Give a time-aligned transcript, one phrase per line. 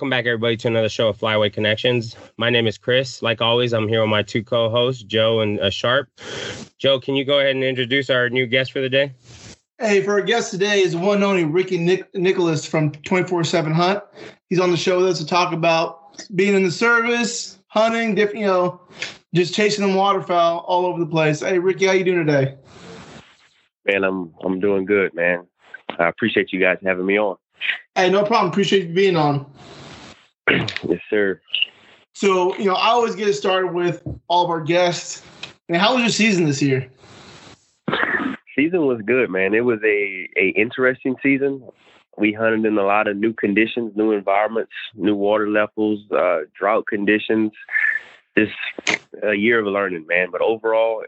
[0.00, 2.16] welcome back everybody to another show of Flyway Connections.
[2.38, 3.20] My name is Chris.
[3.20, 6.08] Like always, I'm here with my two co-hosts, Joe and uh, Sharp.
[6.78, 9.12] Joe, can you go ahead and introduce our new guest for the day?
[9.78, 14.02] Hey, for our guest today is one and only Ricky Nic- Nicholas from 24/7 Hunt.
[14.48, 18.40] He's on the show with us to talk about being in the service, hunting, different,
[18.40, 18.80] you know,
[19.34, 21.40] just chasing them waterfowl all over the place.
[21.40, 22.56] Hey, Ricky, how you doing today?
[23.84, 25.46] Man, I'm I'm doing good, man.
[25.98, 27.36] I appreciate you guys having me on.
[27.94, 28.50] Hey, no problem.
[28.50, 29.44] Appreciate you being on.
[30.50, 31.40] yes, sir.
[32.14, 35.22] So, you know, I always get it started with all of our guests.
[35.68, 36.90] And how was your season this year?
[38.56, 39.54] Season was good, man.
[39.54, 41.66] It was a a interesting season.
[42.18, 46.86] We hunted in a lot of new conditions, new environments, new water levels, uh, drought
[46.86, 47.52] conditions.
[48.36, 48.52] Just
[49.22, 50.28] a year of learning, man.
[50.30, 51.04] But overall,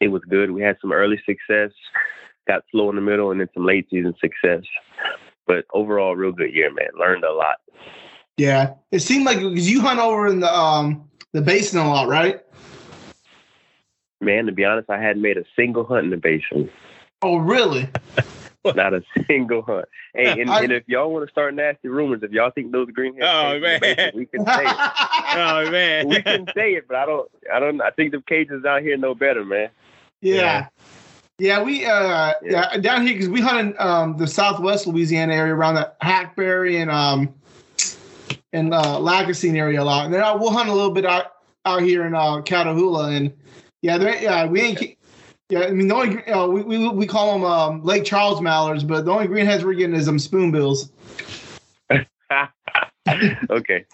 [0.00, 0.50] it was good.
[0.50, 1.70] We had some early success,
[2.46, 4.62] got slow in the middle, and then some late season success.
[5.46, 6.88] But overall, real good year, man.
[6.98, 7.56] Learned a lot.
[8.36, 12.08] Yeah, it seemed like because you hunt over in the um the basin a lot,
[12.08, 12.40] right?
[14.20, 16.70] Man, to be honest, I hadn't made a single hunt in the basin.
[17.22, 17.88] Oh, really?
[18.64, 19.86] Not a single hunt.
[20.14, 22.88] Hey, and, I, and if y'all want to start nasty rumors, if y'all think those
[22.88, 24.76] greenheads, oh man, basin, we can say it.
[25.36, 28.64] oh man, we can say it, but I don't, I don't, I think the cages
[28.64, 29.70] out here know better, man.
[30.20, 30.34] Yeah.
[30.34, 30.66] yeah.
[31.38, 35.34] Yeah, we uh yeah, yeah down here because we hunt in um the southwest Louisiana
[35.34, 37.34] area around the Hackberry and um
[38.56, 40.06] and uh Lacassine area a lot.
[40.06, 41.32] And then uh, we'll hunt a little bit out
[41.64, 43.32] out here in uh Catahoula and
[43.82, 44.96] yeah, yeah, we ain't
[45.48, 48.82] yeah, I mean the only uh, we, we we call them um, Lake Charles mallards,
[48.82, 50.90] but the only greenheads we're getting is them spoonbills.
[53.50, 53.84] okay.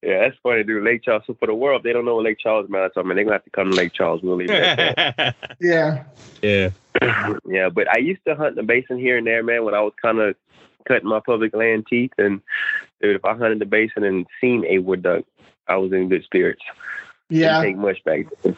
[0.00, 0.84] Yeah, that's funny, dude.
[0.84, 1.24] Lake Charles.
[1.26, 3.00] So for the world, they don't know what Lake Charles mallards are.
[3.00, 4.22] I mean, they're gonna have to come to Lake Charles.
[4.22, 6.04] We'll leave it yeah.
[6.40, 6.70] Yeah.
[7.46, 9.80] yeah, but I used to hunt in the basin here and there, man, when I
[9.80, 10.36] was kind of
[10.86, 12.12] cutting my public land teeth.
[12.18, 12.40] And
[13.00, 15.24] dude, if I hunted the basin and seen a wood duck,
[15.68, 16.62] I was in good spirits.
[17.28, 17.62] Yeah.
[17.62, 18.56] Didn't take much back then.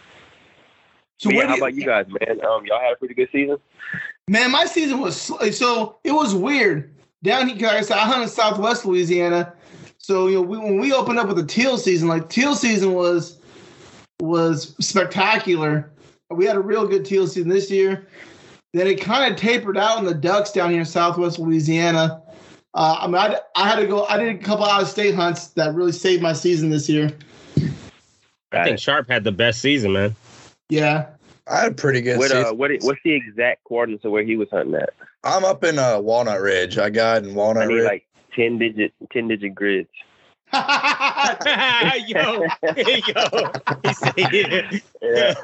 [1.18, 2.44] So yeah, how about you guys, man?
[2.44, 3.56] Um, y'all had a pretty good season.
[4.28, 5.16] Man, my season was
[5.56, 6.92] so it was weird
[7.22, 7.68] down here.
[7.68, 9.54] Like I said, I hunted Southwest Louisiana,
[9.98, 12.94] so you know we, when we opened up with the teal season, like teal season
[12.94, 13.40] was
[14.20, 15.90] was spectacular.
[16.30, 18.08] We had a real good teal season this year.
[18.74, 22.20] Then it kind of tapered out in the ducks down here in Southwest Louisiana.
[22.74, 24.04] Uh, I mean, I, I had to go.
[24.06, 27.16] I did a couple out of state hunts that really saved my season this year.
[28.50, 30.16] I think Sharp had the best season, man.
[30.68, 31.06] Yeah.
[31.46, 32.18] I had a pretty good.
[32.18, 34.92] What, uh, what what's the exact coordinates of where he was hunting at?
[35.22, 36.76] I'm up in uh, Walnut Ridge.
[36.76, 37.84] I got in Walnut I need Ridge.
[37.84, 39.88] like ten digit ten digit grids.
[40.52, 42.44] yo,
[43.06, 43.52] yo,
[45.00, 45.34] yeah.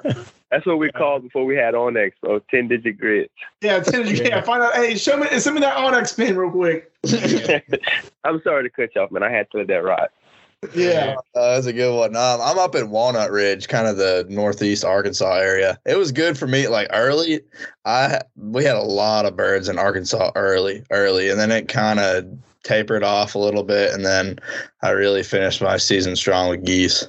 [0.50, 2.40] That's what we called before we had onX, bro.
[2.50, 3.30] Ten digit grids.
[3.60, 4.18] Yeah, ten digit.
[4.18, 4.28] Grid.
[4.30, 4.74] Yeah, find out.
[4.74, 6.90] Hey, show me, send me that onX pin real quick.
[8.24, 9.22] I'm sorry to cut you off, man.
[9.22, 10.08] I had to let that ride.
[10.74, 12.16] Yeah, uh, that's a good one.
[12.16, 15.78] Um, I'm up in Walnut Ridge, kind of the northeast Arkansas area.
[15.86, 16.68] It was good for me.
[16.68, 17.40] Like early,
[17.86, 21.98] I we had a lot of birds in Arkansas early, early, and then it kind
[21.98, 22.26] of
[22.62, 24.38] tapered off a little bit, and then
[24.82, 27.06] I really finished my season strong with geese.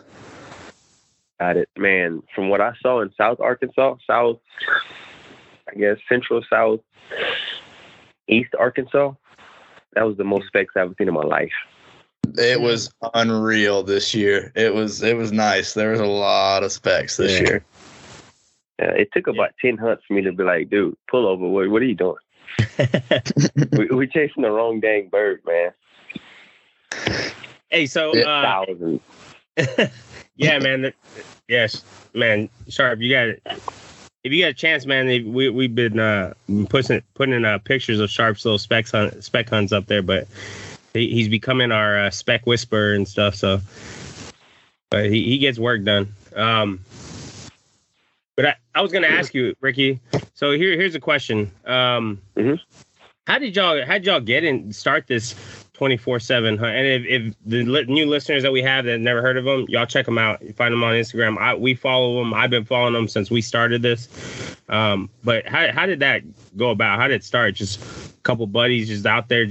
[1.42, 2.22] Got it, man.
[2.36, 4.38] From what I saw in South Arkansas, South,
[5.68, 6.82] I guess Central South,
[8.28, 9.14] East Arkansas,
[9.94, 11.52] that was the most specs I've seen in my life.
[12.38, 14.52] It was unreal this year.
[14.56, 15.74] It was it was nice.
[15.74, 17.48] There was a lot of specs this yeah.
[17.48, 17.66] year.
[18.78, 21.48] Yeah, it took about ten hunts for me to be like, dude, pull over.
[21.48, 22.18] What, what are you doing?
[23.72, 25.72] we, we're chasing the wrong dang bird, man.
[27.70, 29.02] Hey, so uh, thousands.
[30.42, 30.94] yeah, man.
[31.48, 32.50] Yes, man.
[32.68, 33.44] Sharp, you got it.
[34.24, 36.34] If you got a chance, man, we we've been uh,
[36.70, 40.28] putting putting uh, pictures of Sharp's little specs hunt, spec hunts up there, but
[40.94, 43.36] he, he's becoming our uh, spec whisperer and stuff.
[43.36, 43.62] So,
[44.90, 46.14] but he, he gets work done.
[46.36, 46.80] Um,
[48.36, 50.00] but I, I was gonna ask you, Ricky.
[50.34, 51.52] So here here's a question.
[51.66, 52.56] Um, mm-hmm.
[53.28, 55.36] How did y'all how did y'all get in start this
[55.82, 56.64] 24 7?
[56.64, 59.66] And if, if the li- new listeners that we have that never heard of them,
[59.68, 60.40] y'all check them out.
[60.44, 61.40] You find them on Instagram.
[61.40, 62.36] I, we follow them.
[62.36, 64.08] I've been following them since we started this.
[64.70, 66.22] Um, but how, how did that
[66.56, 67.00] go about?
[67.00, 67.56] How did it start?
[67.56, 69.48] Just a couple buddies just out there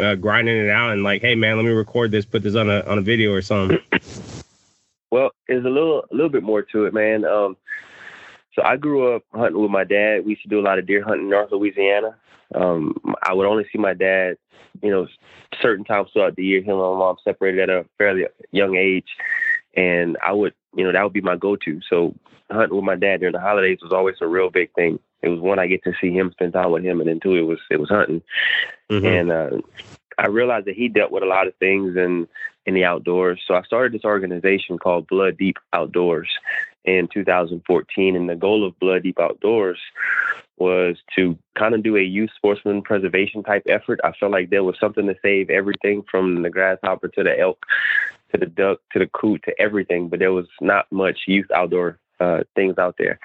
[0.00, 2.68] uh, grinding it out and like, hey man, let me record this, put this on
[2.68, 3.78] a on a video or something.
[5.12, 7.24] Well, there's a little a little bit more to it, man.
[7.24, 7.56] Um,
[8.54, 10.24] so I grew up hunting with my dad.
[10.24, 12.14] We used to do a lot of deer hunting in North Louisiana.
[12.54, 14.36] Um, I would only see my dad,
[14.82, 15.06] you know,
[15.60, 16.60] certain times throughout the year.
[16.60, 19.08] Him and my mom separated at a fairly young age,
[19.76, 21.80] and I would, you know, that would be my go-to.
[21.88, 22.14] So
[22.50, 24.98] hunting with my dad during the holidays was always a real big thing.
[25.22, 27.36] It was one I get to see him spend time with him, and then two
[27.36, 28.22] it was it was hunting.
[28.90, 29.06] Mm-hmm.
[29.06, 29.60] And uh,
[30.18, 32.26] I realized that he dealt with a lot of things in
[32.66, 33.40] in the outdoors.
[33.46, 36.28] So I started this organization called Blood Deep Outdoors
[36.84, 39.78] in 2014, and the goal of Blood Deep Outdoors
[40.60, 44.00] was to kind of do a youth sportsman preservation type effort.
[44.04, 47.64] I felt like there was something to save everything from the grasshopper to the elk
[48.32, 51.98] to the duck to the coot to everything, but there was not much youth outdoor
[52.20, 53.18] uh, things out there.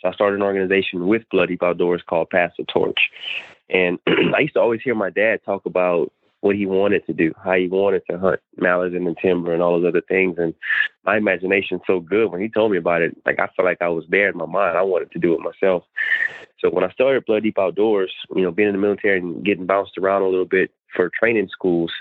[0.00, 3.10] So I started an organization with Blood Deep Outdoors called Pass the Torch.
[3.68, 7.32] And I used to always hear my dad talk about what he wanted to do,
[7.44, 10.36] how he wanted to hunt mallards in the timber and all those other things.
[10.38, 10.54] And
[11.04, 12.30] my imagination's so good.
[12.30, 14.46] When he told me about it, like I felt like I was there in my
[14.46, 14.78] mind.
[14.78, 15.84] I wanted to do it myself.
[16.60, 19.66] So when I started Blood Deep Outdoors, you know, being in the military and getting
[19.66, 21.92] bounced around a little bit for training schools,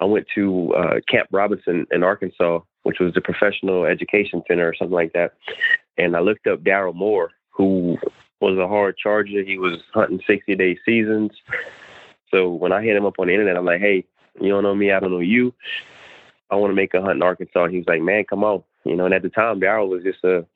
[0.00, 4.74] I went to uh, Camp Robinson in Arkansas, which was the professional education center or
[4.74, 5.34] something like that.
[5.96, 7.96] And I looked up Daryl Moore, who
[8.40, 9.42] was a hard charger.
[9.42, 11.32] He was hunting 60 day seasons.
[12.30, 14.04] So when I hit him up on the internet, I'm like, hey,
[14.40, 15.54] you don't know me, I don't know you.
[16.50, 17.68] I want to make a hunt in Arkansas.
[17.68, 18.62] He was like, man, come on.
[18.84, 20.46] You know, and at the time, Daryl was just a,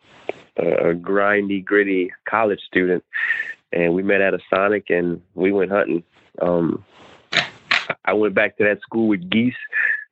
[0.56, 3.04] a, a grindy, gritty college student.
[3.72, 6.04] And we met at a Sonic and we went hunting.
[6.40, 6.84] Um,
[8.04, 9.54] I went back to that school with geese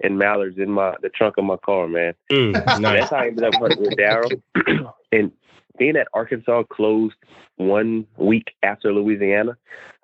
[0.02, 2.14] and mallards in my the trunk of my car, man.
[2.30, 2.52] Mm,
[2.82, 4.42] That's how I ended up hunting with Daryl.
[5.12, 5.32] and
[5.78, 7.16] being that Arkansas closed
[7.56, 9.56] one week after Louisiana,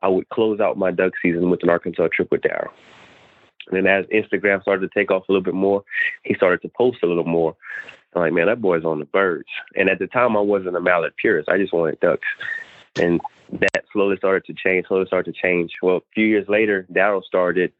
[0.03, 2.71] I would close out my duck season with an Arkansas trip with Daryl.
[3.71, 5.85] And then as Instagram started to take off a little bit more,
[6.23, 7.57] he started to post a little more.
[8.15, 9.49] I'm like, man, that boy's on the birds.
[9.75, 11.49] And at the time, I wasn't a mallard purist.
[11.49, 12.29] I just wanted ducks.
[13.01, 13.21] And
[13.53, 15.73] that slowly started to change, slowly started to change.
[15.83, 17.73] Well, a few years later, Daryl started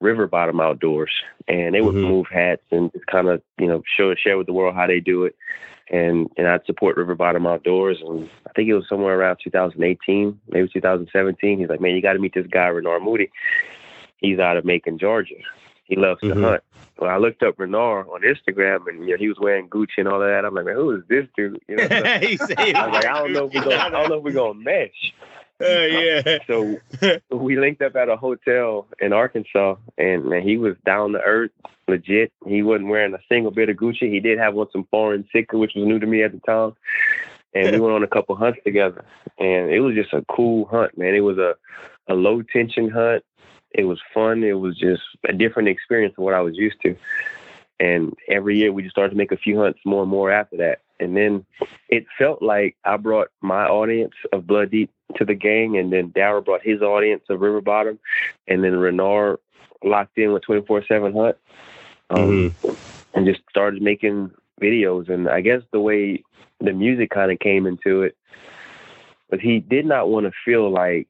[0.00, 1.12] River Bottom Outdoors,
[1.48, 2.08] and they would Mhm.
[2.08, 5.00] move hats and just kind of, you know, show share with the world how they
[5.00, 5.34] do it.
[5.90, 10.38] And and I'd support River Bottom Outdoors, and I think it was somewhere around 2018,
[10.48, 11.58] maybe 2017.
[11.58, 13.30] He's like, man, you got to meet this guy Renard Moody.
[14.18, 15.36] He's out of Macon, Georgia.
[15.84, 16.42] He loves to Mhm.
[16.44, 16.62] hunt.
[16.98, 20.08] Well, I looked up Renard on Instagram, and you know, he was wearing Gucci and
[20.08, 20.44] all of that.
[20.44, 21.60] I'm like, man, who is this dude?
[21.68, 24.18] You know, so I was like, I don't know if we're gonna, I don't know
[24.18, 25.14] if we're gonna mesh.
[25.60, 26.38] Oh, yeah.
[26.46, 26.78] So
[27.30, 31.50] we linked up at a hotel in Arkansas, and man, he was down to earth,
[31.88, 32.32] legit.
[32.46, 34.12] He wasn't wearing a single bit of Gucci.
[34.12, 36.74] He did have on some foreign Sitka, which was new to me at the time.
[37.54, 39.04] And we went on a couple hunts together,
[39.38, 41.14] and it was just a cool hunt, man.
[41.14, 41.54] It was a
[42.08, 43.24] a low tension hunt.
[43.70, 44.42] It was fun.
[44.42, 46.96] It was just a different experience than what I was used to.
[47.80, 50.56] And every year we just started to make a few hunts more and more after
[50.56, 50.80] that.
[50.98, 51.46] And then
[51.88, 56.08] it felt like I brought my audience of Blood Deep to the gang, and then
[56.08, 57.98] Darrell brought his audience of River Bottom,
[58.46, 59.38] and then Renard
[59.82, 61.36] locked in with 24 7 Hunt
[62.10, 62.54] um,
[63.14, 65.08] and just started making videos.
[65.08, 66.22] And I guess the way
[66.60, 68.16] the music kind of came into it
[69.30, 71.08] was he did not want to feel like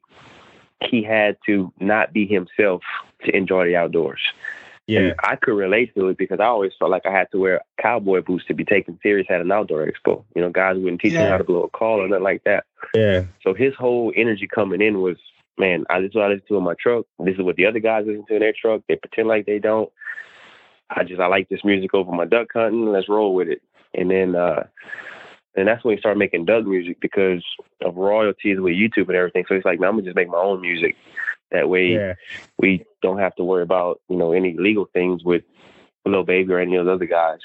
[0.81, 2.81] he had to not be himself
[3.25, 4.21] to enjoy the outdoors.
[4.89, 4.99] Yeah.
[4.99, 7.61] And I could relate to it because I always felt like I had to wear
[7.79, 10.23] cowboy boots to be taken serious at an outdoor expo.
[10.35, 12.63] You know, guys wouldn't teach me how to blow a call or nothing like that.
[12.95, 13.25] Yeah.
[13.43, 15.17] So his whole energy coming in was,
[15.59, 17.05] man, I this is what I listen to in my truck.
[17.19, 18.81] This is what the other guys listen to in their truck.
[18.87, 19.91] They pretend like they don't.
[20.89, 22.87] I just I like this music over my duck hunting.
[22.91, 23.61] Let's roll with it.
[23.93, 24.63] And then uh
[25.55, 27.43] and that's when he started making duck music because
[27.85, 29.45] of royalties with YouTube and everything.
[29.47, 30.95] So it's like, man, I'm gonna just make my own music.
[31.51, 32.13] That way Yeah.
[32.57, 35.43] we don't have to worry about, you know, any legal things with
[36.05, 37.39] Lil Baby or any of those other guys.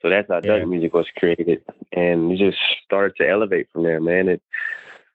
[0.00, 0.58] So that's how Yeah.
[0.58, 1.62] duck music was created.
[1.92, 4.28] And it just started to elevate from there, man.
[4.28, 4.42] It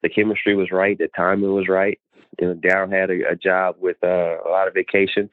[0.04, 2.00] the chemistry was right, the timing was right.
[2.40, 5.30] You know, Daryl had a, a job with uh, a lot of vacation.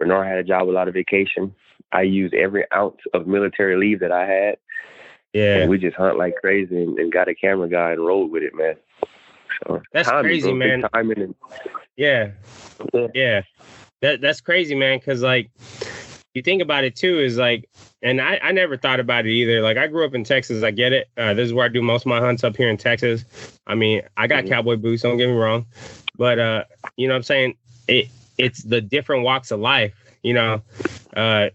[0.00, 1.54] Renard had a job with a lot of vacation.
[1.92, 4.56] I used every ounce of military leave that I had.
[5.34, 5.56] Yeah.
[5.58, 8.42] And we just hunt like crazy and, and got a camera guy and rolled with
[8.42, 8.76] it, man.
[9.66, 10.54] So That's timing, crazy, bro.
[10.54, 10.84] Man.
[10.94, 11.34] Timing and,
[11.96, 12.30] Yeah.
[12.94, 13.06] yeah.
[13.14, 13.42] Yeah.
[14.02, 15.00] That that's crazy, man.
[15.00, 15.50] Cause like
[16.34, 17.68] you think about it too, is like
[18.02, 19.62] and I, I never thought about it either.
[19.62, 21.08] Like I grew up in Texas, I get it.
[21.16, 23.24] Uh, this is where I do most of my hunts up here in Texas.
[23.66, 24.48] I mean, I got Mhm.
[24.48, 25.66] cowboy boots, don't get me wrong.
[26.18, 26.64] But uh,
[26.96, 27.54] you know what I'm saying?
[27.88, 30.60] It it's the different walks of life, you know.
[31.16, 31.48] Uh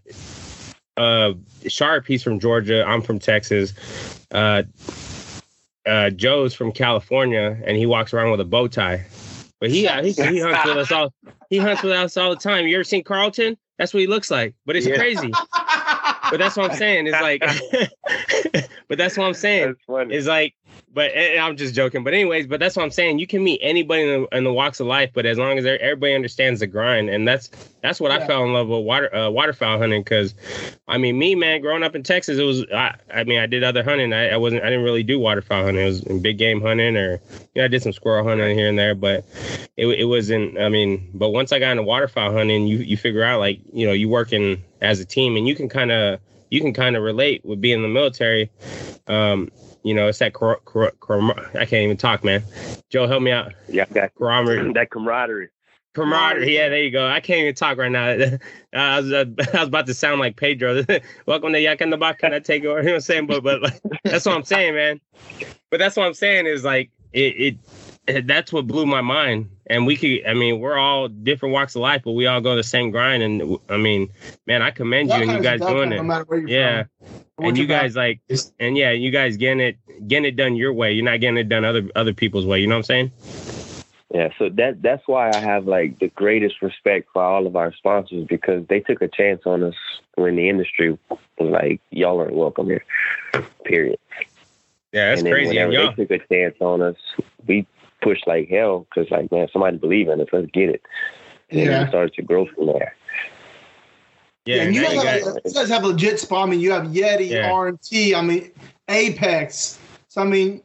[0.96, 1.34] uh
[1.68, 3.72] Sharp, he's from Georgia, I'm from Texas.
[4.32, 4.64] Uh
[5.86, 9.04] uh Joe's from California and he walks around with a bow tie.
[9.62, 11.14] But he, uh, he he hunts with us all.
[11.48, 12.66] He hunts with us all the time.
[12.66, 13.56] You ever seen Carlton?
[13.78, 14.56] That's what he looks like.
[14.66, 14.96] But it's Yeah.
[14.96, 15.30] crazy.
[15.30, 17.06] But that's what I'm saying.
[17.06, 17.40] It's like,
[18.88, 19.76] but that's what I'm saying.
[19.88, 20.56] It's like
[20.94, 22.04] but I'm just joking.
[22.04, 23.18] But anyways, but that's what I'm saying.
[23.18, 25.64] You can meet anybody in the, in the walks of life, but as long as
[25.64, 27.50] everybody understands the grind, and that's
[27.80, 28.18] that's what yeah.
[28.18, 30.02] I fell in love with water uh, waterfowl hunting.
[30.02, 30.34] Because,
[30.88, 33.64] I mean, me man, growing up in Texas, it was I, I mean, I did
[33.64, 34.12] other hunting.
[34.12, 35.82] I, I wasn't I didn't really do waterfowl hunting.
[35.82, 37.20] It was big game hunting, or
[37.54, 39.24] you know, I did some squirrel hunting here and there, but
[39.76, 40.58] it it wasn't.
[40.58, 43.86] I mean, but once I got into waterfowl hunting, you you figure out like you
[43.86, 47.02] know you working as a team, and you can kind of you can kind of
[47.02, 48.50] relate with being in the military.
[49.06, 49.50] Um,
[49.82, 51.20] you know, it's that cor- cor- cor-
[51.54, 52.42] I can't even talk, man.
[52.90, 53.52] Joe, help me out.
[53.68, 54.72] Yeah, that camaraderie.
[54.74, 55.48] That camaraderie.
[55.94, 56.54] Camaraderie.
[56.54, 57.06] Yeah, there you go.
[57.06, 58.06] I can't even talk right now.
[58.72, 59.24] I was uh,
[59.54, 60.84] I was about to sound like Pedro.
[61.26, 62.20] Welcome to Jack in the Box.
[62.20, 62.78] Can I take over?
[62.80, 63.26] You know what I'm saying?
[63.26, 65.00] But but like, that's what I'm saying, man.
[65.70, 67.58] But that's what I'm saying is like it, it
[68.24, 69.50] that's what blew my mind.
[69.66, 72.56] And we could, I mean, we're all different walks of life, but we all go
[72.56, 73.22] the same grind.
[73.22, 74.10] And I mean,
[74.46, 76.02] man, I commend you and you guys doing it.
[76.02, 76.84] No yeah.
[77.38, 78.20] And you guys like,
[78.60, 80.92] and yeah, you guys getting it, getting it done your way.
[80.92, 82.60] You're not getting it done other other people's way.
[82.60, 83.12] You know what I'm saying?
[84.12, 87.72] Yeah, so that that's why I have like the greatest respect for all of our
[87.72, 89.74] sponsors because they took a chance on us
[90.16, 92.84] when the industry was like, y'all aren't welcome here.
[93.64, 93.98] Period.
[94.92, 95.56] Yeah, that's and crazy.
[95.56, 96.96] And they took a chance on us,
[97.46, 97.66] we
[98.02, 100.28] pushed like hell because like man, somebody believe in us.
[100.32, 100.82] Let's get it.
[101.50, 101.84] And yeah.
[101.84, 102.94] we started to grow from there.
[104.44, 106.48] Yeah, yeah and you guys, have, you guys have legit spot.
[106.48, 107.50] I mean, you have Yeti, yeah.
[107.50, 108.14] RNT.
[108.14, 108.50] I mean,
[108.88, 109.78] Apex.
[110.08, 110.62] So I mean,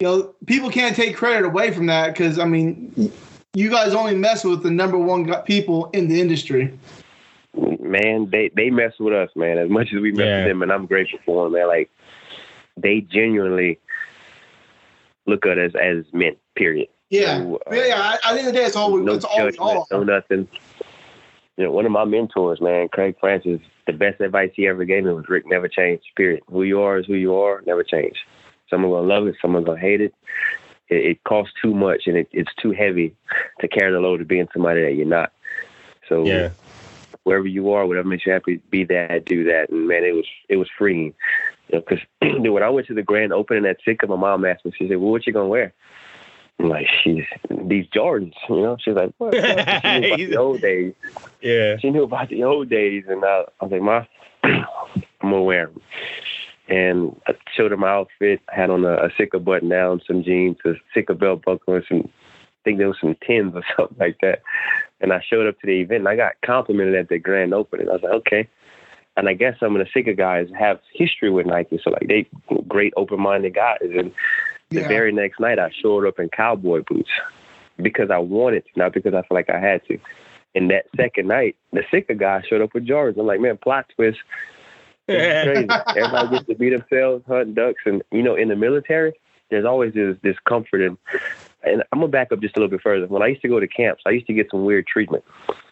[0.00, 3.12] you know, people can't take credit away from that because I mean,
[3.54, 6.78] you guys only mess with the number one people in the industry.
[7.54, 10.38] Man, they they mess with us, man, as much as we mess yeah.
[10.38, 11.68] with them, and I'm grateful for them, man.
[11.68, 11.90] Like
[12.76, 13.78] they genuinely
[15.26, 16.36] look at us as men.
[16.60, 16.88] Period.
[17.08, 18.18] Yeah, so, uh, yeah.
[18.22, 20.46] I, I think the day it's all no it's all, all no nothing.
[21.56, 25.04] You know, one of my mentors, man, Craig Francis, the best advice he ever gave
[25.04, 26.02] me was Rick, never change.
[26.18, 26.42] Period.
[26.50, 27.62] Who you are is who you are.
[27.66, 28.16] Never change.
[28.68, 29.36] Someone gonna love it.
[29.40, 30.14] Someone gonna hate it.
[30.90, 33.16] It, it costs too much, and it, it's too heavy
[33.62, 35.32] to carry the load of being somebody that you're not.
[36.10, 36.50] So yeah
[37.24, 39.70] wherever you are, whatever makes you happy, be that, do that.
[39.70, 41.14] And man, it was it was freeing.
[41.68, 44.64] You know, because when I went to the grand opening at Sitka, my mom asked
[44.64, 45.72] me, she said, "Well, what you gonna wear?"
[46.60, 48.76] I'm like, "She's these Jordans," you know.
[48.80, 50.94] She's like, "What?" She knew about the old days.
[51.40, 51.76] Yeah.
[51.78, 54.04] She knew about the old days, and I, I was like, "Ma,
[54.44, 54.64] I'm
[55.22, 55.80] gonna wear them."
[56.68, 58.40] And I showed her my outfit.
[58.52, 61.84] I had on a, a Sitka button down, some jeans, a Sitka belt buckle, and
[61.88, 62.10] some
[62.60, 64.42] I think there was some tins or something like that.
[65.00, 67.88] And I showed up to the event and I got complimented at the grand opening.
[67.88, 68.48] I was like, okay.
[69.16, 71.80] And I guess some of the Sitka guys have history with Nike.
[71.82, 72.28] So like they
[72.68, 73.78] great open minded guys.
[73.80, 74.12] And
[74.70, 74.88] the yeah.
[74.88, 77.10] very next night I showed up in cowboy boots
[77.76, 79.98] because I wanted to, not because I felt like I had to.
[80.54, 83.18] And that second night, the Sitka guy showed up with Jordans.
[83.18, 84.18] I'm like, man, plot twist.
[85.06, 85.68] crazy.
[85.96, 89.12] Everybody gets to be themselves, hunt ducks, and you know, in the military,
[89.50, 90.96] there's always this this comfort in
[91.62, 93.06] and I'm gonna back up just a little bit further.
[93.06, 95.24] When I used to go to camps, I used to get some weird treatment.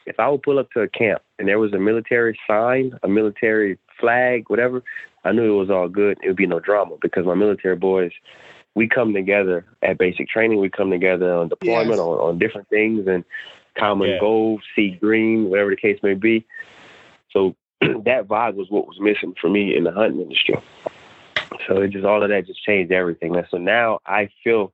[0.07, 3.09] If I would pull up to a camp and there was a military sign, a
[3.09, 4.83] military flag, whatever,
[5.25, 6.19] I knew it was all good.
[6.23, 8.12] It would be no drama because my military boys,
[8.78, 10.61] we come together at basic training.
[10.61, 11.99] We come together on deployment, yes.
[11.99, 13.25] on, on different things, and
[13.76, 14.20] common yeah.
[14.20, 16.47] goal, see green, whatever the case may be.
[17.32, 20.62] So that vibe was what was missing for me in the hunting industry.
[21.66, 23.35] So it just all of that just changed everything.
[23.35, 24.73] And so now I feel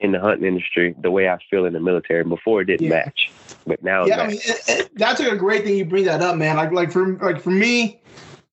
[0.00, 2.24] in the hunting industry the way I feel in the military.
[2.24, 3.04] Before it didn't yeah.
[3.04, 3.30] match,
[3.66, 6.36] but now yeah, I mean it, it, that's a great thing you bring that up,
[6.36, 6.56] man.
[6.56, 8.00] Like like for like for me,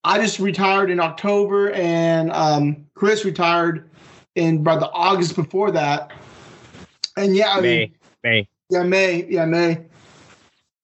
[0.04, 3.90] I just retired in October, and um, Chris retired
[4.36, 6.12] in about the August before that.
[7.18, 9.86] And yeah, I May, mean, May, yeah, May, yeah, May,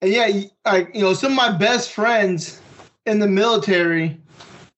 [0.02, 2.60] and yeah, like you know, some of my best friends
[3.06, 4.20] in the military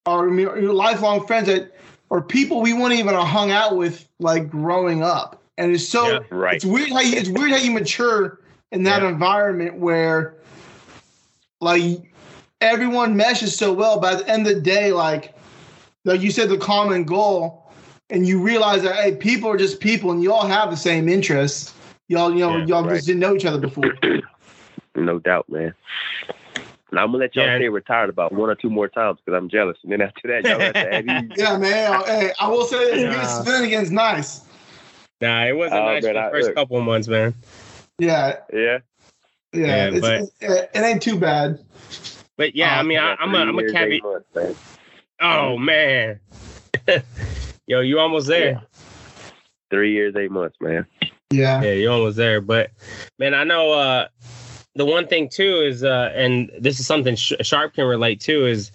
[0.06, 1.76] are lifelong friends that
[2.08, 6.08] or people we wouldn't even have hung out with like growing up and it's so
[6.08, 6.56] yeah, right.
[6.56, 8.40] It's weird how you it's weird how you mature
[8.72, 9.10] in that yeah.
[9.10, 10.36] environment where
[11.60, 12.10] like
[12.62, 14.00] everyone meshes so well.
[14.00, 15.34] But at the end of the day, like
[16.06, 17.69] like you said, the common goal,
[18.10, 21.08] and you realize that hey, people are just people, and you all have the same
[21.08, 21.74] interests.
[22.08, 22.96] Y'all, you know, yeah, y'all right.
[22.96, 23.94] just didn't know each other before.
[24.94, 25.74] no doubt, man.
[26.92, 27.58] Now I'm gonna let y'all yeah.
[27.58, 30.44] stay retired about one or two more times because I'm jealous, and then after that,
[30.44, 32.02] y'all have to add Yeah, man.
[32.04, 33.44] Hey, I will say this: yeah.
[33.44, 34.42] Finnegan's nice.
[35.20, 36.56] Nah, it wasn't oh, nice for the first look.
[36.56, 37.34] couple months, man.
[37.98, 38.36] Yeah.
[38.52, 38.78] Yeah.
[39.52, 41.58] Yeah, yeah but it, it, ain't too bad.
[42.36, 44.02] But yeah, I oh, mean, I, am a, I'm a caveat.
[44.34, 44.60] Months,
[45.20, 46.20] oh man,
[47.70, 48.50] yo, you almost there.
[48.50, 48.60] Yeah.
[49.70, 50.84] Three years, eight months, man.
[51.30, 52.40] Yeah, yeah, you almost there.
[52.40, 52.72] But
[53.20, 54.08] man, I know uh,
[54.74, 58.72] the one thing too is, uh, and this is something Sharp can relate to is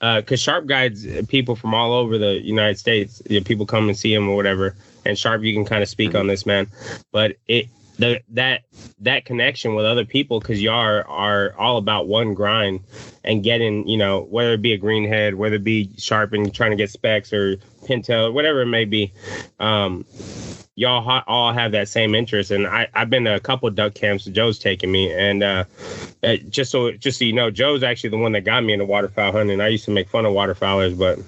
[0.00, 3.22] because Sharp guides people from all over the United States.
[3.26, 4.76] You know, people come and see him or whatever.
[5.06, 6.66] And Sharp, you can kind of speak on this, man.
[7.10, 8.62] But it the that
[9.00, 12.80] that connection with other people because y'all are, are all about one grind
[13.22, 16.70] and getting you know whether it be a greenhead whether it be sharp and trying
[16.70, 19.12] to get specs or pintail whatever it may be
[19.60, 20.04] um
[20.76, 22.50] y'all ha- all have that same interest.
[22.50, 25.12] And I, i've been to a couple duck camps joe's taking me.
[25.12, 25.64] And uh,
[26.22, 28.84] uh, just so just so you know joe's actually the one that got me into
[28.84, 29.60] waterfowl hunting.
[29.60, 31.18] I used to make fun of waterfowlers but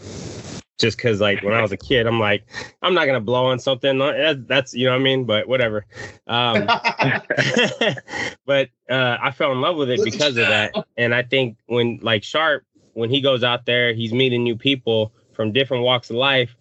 [0.78, 2.44] just because like when I was a kid, I'm like,
[2.82, 3.98] I'm not gonna blow on something.
[4.46, 5.24] That's you know what I mean.
[5.24, 5.86] But whatever.
[6.26, 6.66] Um,
[8.46, 10.74] but uh, I fell in love with it because of that.
[10.96, 12.64] And I think when like Sharp,
[12.94, 16.56] when he goes out there, he's meeting new people from different walks of life,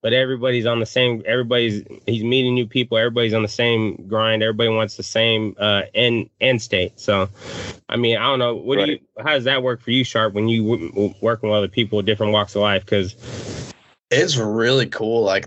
[0.00, 1.22] but everybody's on the same.
[1.26, 2.96] Everybody's he's meeting new people.
[2.96, 4.42] Everybody's on the same grind.
[4.42, 6.98] Everybody wants the same uh, end end state.
[6.98, 7.28] So,
[7.88, 8.54] I mean, I don't know.
[8.54, 8.86] What right.
[8.86, 8.98] do you?
[9.18, 10.32] How does that work for you, Sharp?
[10.32, 12.84] When you w- working with other people, different walks of life?
[12.84, 13.14] Because
[14.10, 15.22] it's really cool.
[15.22, 15.46] Like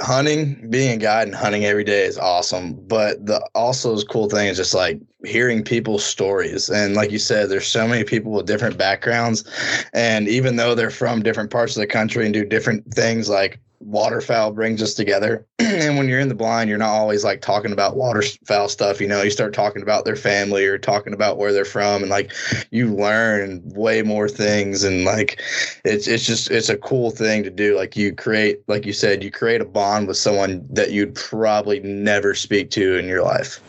[0.00, 2.74] hunting, being a guide and hunting every day is awesome.
[2.86, 6.68] But the also cool thing is just like hearing people's stories.
[6.68, 9.44] And like you said, there's so many people with different backgrounds.
[9.92, 13.60] And even though they're from different parts of the country and do different things, like
[13.84, 15.46] waterfowl brings us together.
[15.58, 19.00] and when you're in the blind, you're not always like talking about waterfowl stuff.
[19.00, 22.10] You know, you start talking about their family or talking about where they're from, and
[22.10, 22.32] like
[22.70, 24.82] you learn way more things.
[24.82, 25.40] And like
[25.84, 27.76] it's it's just it's a cool thing to do.
[27.76, 31.80] Like you create, like you said, you create a bond with someone that you'd probably
[31.80, 33.60] never speak to in your life.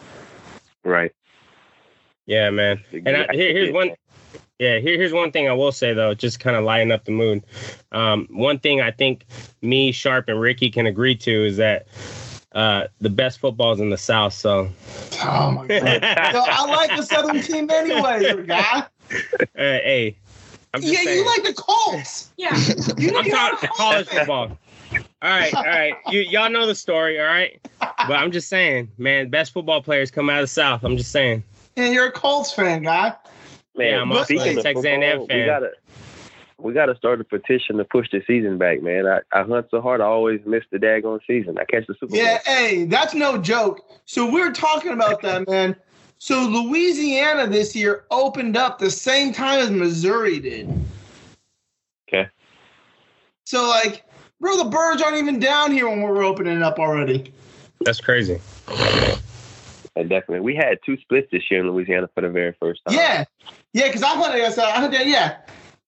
[0.84, 1.12] Right.
[2.25, 2.84] Yeah, man.
[2.91, 3.91] And I, here, here's one
[4.60, 7.12] yeah, here, here's one thing I will say though, just kind of lighten up the
[7.12, 7.44] mood.
[7.92, 9.26] Um, one thing I think
[9.62, 11.88] me, Sharp, and Ricky can agree to is that
[12.54, 14.34] uh, the best football is in the South.
[14.34, 14.70] So,
[15.24, 15.82] oh my god,
[16.32, 18.86] so I like the Southern team anyway, guy.
[19.10, 20.18] Uh, hey,
[20.80, 21.20] yeah, saying.
[21.20, 22.32] you like the Colts.
[22.38, 22.56] Yeah,
[22.98, 24.58] you I'm talking college football.
[25.22, 25.96] All right, all right.
[26.10, 27.60] You y'all know the story, all right?
[27.80, 30.84] But I'm just saying, man, best football players come out of the South.
[30.84, 31.44] I'm just saying.
[31.76, 33.16] And you're a Colts fan, guy.
[33.77, 35.39] Man, yeah, I'm a Texas A&M fan.
[35.39, 35.72] We gotta,
[36.58, 39.06] we gotta start a petition to push the season back, man.
[39.06, 41.58] I, I hunt so hard, I always miss the daggone season.
[41.58, 42.54] I catch the Super yeah, Bowl.
[42.54, 43.82] Yeah, hey, that's no joke.
[44.06, 45.76] So we're talking about that, man.
[46.17, 50.69] So Louisiana this year opened up the same time as Missouri did.
[52.08, 52.30] Okay.
[53.43, 54.06] So like,
[54.39, 57.34] bro, the birds aren't even down here when we're opening up already.
[57.82, 58.39] That's crazy.
[59.95, 60.41] Yeah, definitely.
[60.41, 62.97] We had two splits this year in Louisiana for the very first time.
[62.97, 63.23] Yeah,
[63.73, 64.43] yeah, because I hunted.
[64.43, 65.08] I said I hunted.
[65.08, 65.38] Yeah,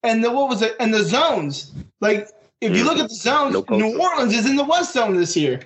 [0.04, 0.76] and the what was it?
[0.80, 1.74] And the zones.
[2.00, 2.30] Like
[2.62, 2.88] if you mm-hmm.
[2.88, 5.60] look at the zones, no New Orleans is in the West Zone this year.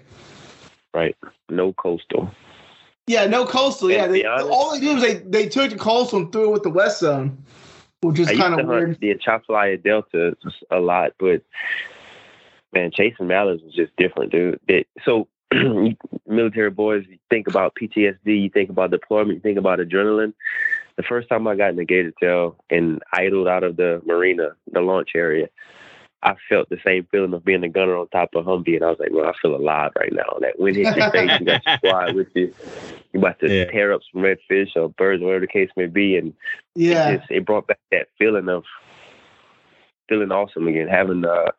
[0.94, 1.16] Right.
[1.50, 2.32] No coastal.
[3.08, 3.92] Yeah, no coastal.
[3.92, 6.64] yeah, they, all they did was they they took the coastal and threw it with
[6.64, 7.44] the West Zone,
[8.02, 9.00] which is kind of weird.
[9.00, 10.36] The Atchafalaya Delta
[10.70, 11.42] a lot, but
[12.74, 14.60] man, chasing mallards was just different, dude.
[14.68, 15.28] It, so
[16.28, 20.34] military boys, you think about PTSD, you think about deployment, you think about adrenaline.
[20.98, 24.56] The first time I got in the gator tail and idled out of the marina,
[24.72, 25.48] the launch area,
[26.24, 28.90] I felt the same feeling of being a gunner on top of Humvee, and I
[28.90, 31.66] was like, "Well, I feel alive right now." That wind hits your face, you got
[31.66, 32.54] your squad with you.
[33.12, 33.66] You about to yeah.
[33.66, 36.34] tear up some redfish or birds, whatever the case may be, and
[36.76, 38.64] yeah, it, just, it brought back that feeling of
[40.10, 41.52] feeling awesome again, having uh,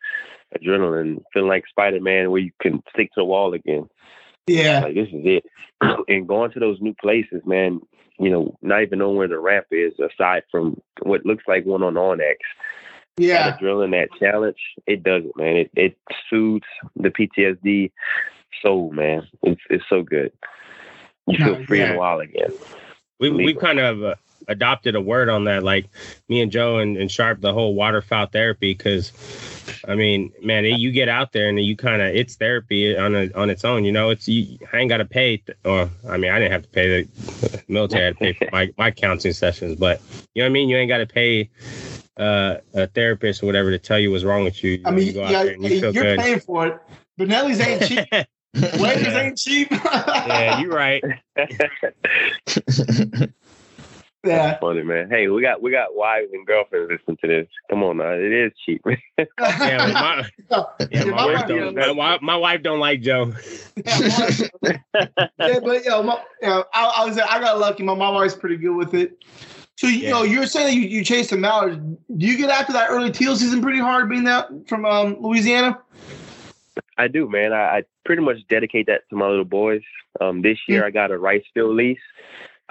[0.54, 3.88] adrenaline, feeling like Spider Man, where you can stick to the wall again.
[4.46, 5.44] Yeah, like this is it.
[6.08, 7.80] and going to those new places, man.
[8.18, 11.82] You know, not even knowing where the ramp is, aside from what looks like one
[11.82, 12.36] on onX.
[13.16, 15.56] Yeah, that adrenaline, that challenge, it does it, man.
[15.56, 17.90] It it soothes the PTSD
[18.62, 19.26] soul, man.
[19.42, 20.32] It's it's so good.
[21.28, 21.90] You feel free yeah.
[21.90, 22.50] in a while again.
[23.22, 24.14] We we kind of uh,
[24.48, 25.88] adopted a word on that, like
[26.28, 29.12] me and Joe and, and Sharp, the whole waterfowl therapy, because
[29.86, 33.30] I mean, man, you get out there and you kind of it's therapy on a,
[33.34, 33.84] on its own.
[33.84, 34.58] You know, it's you.
[34.72, 35.36] I ain't got to pay.
[35.36, 38.06] Th- or I mean, I didn't have to pay the military.
[38.06, 40.00] had to pay for my my counseling sessions, but
[40.34, 40.68] you know what I mean.
[40.68, 41.48] You ain't got to pay
[42.16, 44.82] uh, a therapist or whatever to tell you what's wrong with you.
[44.84, 46.80] I mean, you yeah, you are paying for it.
[47.20, 48.26] Benelli's ain't cheap.
[48.54, 49.70] Waders ain't cheap.
[49.70, 51.02] yeah, you're right.
[54.24, 54.46] Yeah.
[54.46, 55.10] That's funny, man.
[55.10, 57.48] Hey, we got we got wives and girlfriends listening to this.
[57.68, 58.80] Come on now, it is cheap.
[59.18, 60.28] yeah, my,
[60.92, 63.32] yeah, my, wife don't, my, my, wife don't like Joe.
[63.84, 64.30] yeah,
[64.62, 67.82] yeah, but yo, my, you know, I, I, was I got lucky.
[67.82, 69.24] My my wife's pretty good with it.
[69.76, 70.10] So you yeah.
[70.10, 71.78] know, you're saying that you, you chase the mallards.
[72.16, 75.80] Do you get after that early teal season pretty hard, being that from um, Louisiana?
[76.98, 77.52] I do, man.
[77.52, 79.82] I, I, pretty much dedicate that to my little boys.
[80.20, 81.98] Um, this year, I got a rice field lease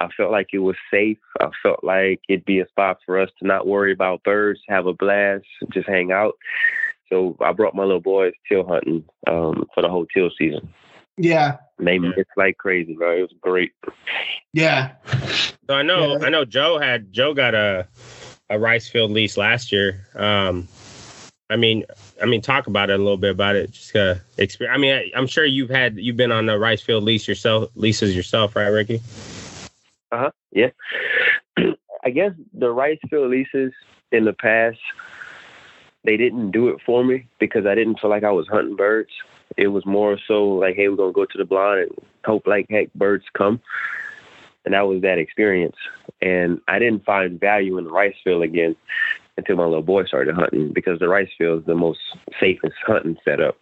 [0.02, 1.18] I felt like it was safe.
[1.40, 4.86] I felt like it'd be a spot for us to not worry about birds, have
[4.86, 6.34] a blast, just hang out.
[7.08, 10.72] So I brought my little boys teal hunting um, for the whole teal season.
[11.16, 11.58] Yeah.
[11.78, 13.18] They missed like crazy, bro.
[13.18, 13.72] It was great.
[14.52, 14.92] Yeah.
[15.68, 16.26] So I know Yeah.
[16.26, 17.86] I know Joe had Joe got a
[18.50, 20.06] a rice field lease last year.
[20.14, 20.68] Um,
[21.52, 21.84] I mean,
[22.22, 23.70] I mean, talk about it a little bit about it.
[23.70, 24.74] Just uh, experience.
[24.74, 27.70] I mean, I, I'm sure you've had you've been on the rice field lease yourself,
[27.74, 29.00] leases yourself, right, Ricky?
[30.10, 30.30] Uh huh.
[30.50, 30.70] Yeah.
[32.04, 33.72] I guess the rice field leases
[34.10, 34.78] in the past,
[36.04, 39.10] they didn't do it for me because I didn't feel like I was hunting birds.
[39.56, 42.66] It was more so like, hey, we're gonna go to the blind and hope like
[42.70, 43.60] heck birds come.
[44.64, 45.76] And that was that experience.
[46.20, 48.76] And I didn't find value in the rice field again
[49.36, 52.00] until my little boy started hunting because the rice field is the most
[52.38, 53.56] safest hunting setup.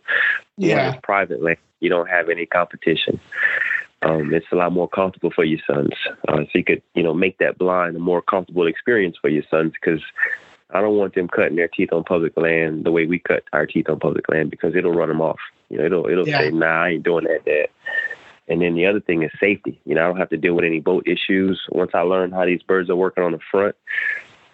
[0.56, 0.92] Yeah.
[0.92, 1.58] it's private land.
[1.80, 3.20] You don't have any competition.
[4.02, 5.92] Um, it's a lot more comfortable for your sons.
[6.28, 9.42] Uh, so you could, you know, make that blind a more comfortable experience for your
[9.50, 10.00] sons because
[10.70, 13.66] I don't want them cutting their teeth on public land the way we cut our
[13.66, 15.40] teeth on public land because it'll run them off.
[15.68, 16.38] You know, it'll it'll Yeah.
[16.38, 17.68] say, "Nah, I ain't doing that, Dad."
[18.48, 19.80] And then the other thing is safety.
[19.84, 21.60] You know, I don't have to deal with any boat issues.
[21.70, 23.76] Once I learn how these birds are working on the front,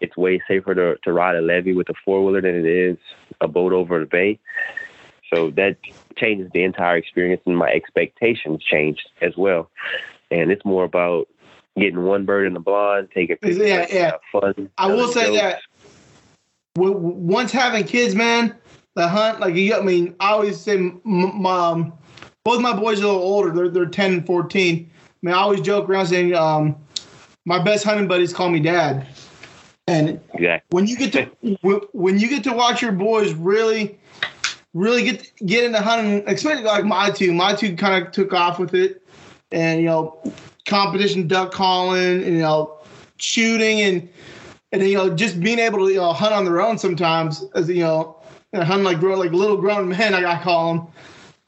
[0.01, 2.99] it's way safer to to ride a levee with a four wheeler than it is
[3.41, 4.39] a boat over the bay.
[5.33, 5.77] So that
[6.17, 9.71] changes the entire experience, and my expectations changed as well.
[10.31, 11.29] And it's more about
[11.77, 14.13] getting one bird in the blind, taking pictures, Yeah, yeah.
[14.33, 14.71] fun.
[14.79, 15.37] I will say jokes.
[15.39, 15.61] that
[16.77, 18.55] once having kids, man,
[18.95, 21.93] the hunt, like you, I mean, I always say, m- mom,
[22.45, 23.51] both my boys are a little older.
[23.51, 24.91] They're they're 10 and 14.
[24.91, 26.77] I mean, I always joke around saying, um,
[27.45, 29.07] my best hunting buddies call me dad.
[29.87, 30.63] And Exactly.
[30.71, 33.99] when you get to when you get to watch your boys really,
[34.75, 38.59] really get get into hunting, especially like my two, my two kind of took off
[38.59, 39.03] with it,
[39.53, 40.21] and you know,
[40.65, 42.79] competition duck calling, and you know,
[43.19, 44.09] shooting and
[44.73, 47.69] and you know just being able to you know hunt on their own sometimes as
[47.69, 48.17] you know
[48.53, 50.87] and hunt like grown like little grown men like I call them.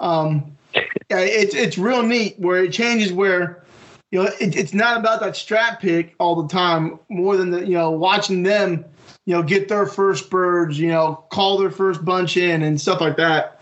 [0.00, 3.64] Um, yeah, it's it's real neat where it changes where
[4.10, 7.66] you know it, it's not about that strap pick all the time more than the
[7.66, 8.84] you know watching them
[9.26, 13.00] you know get their first birds you know call their first bunch in and stuff
[13.00, 13.60] like that.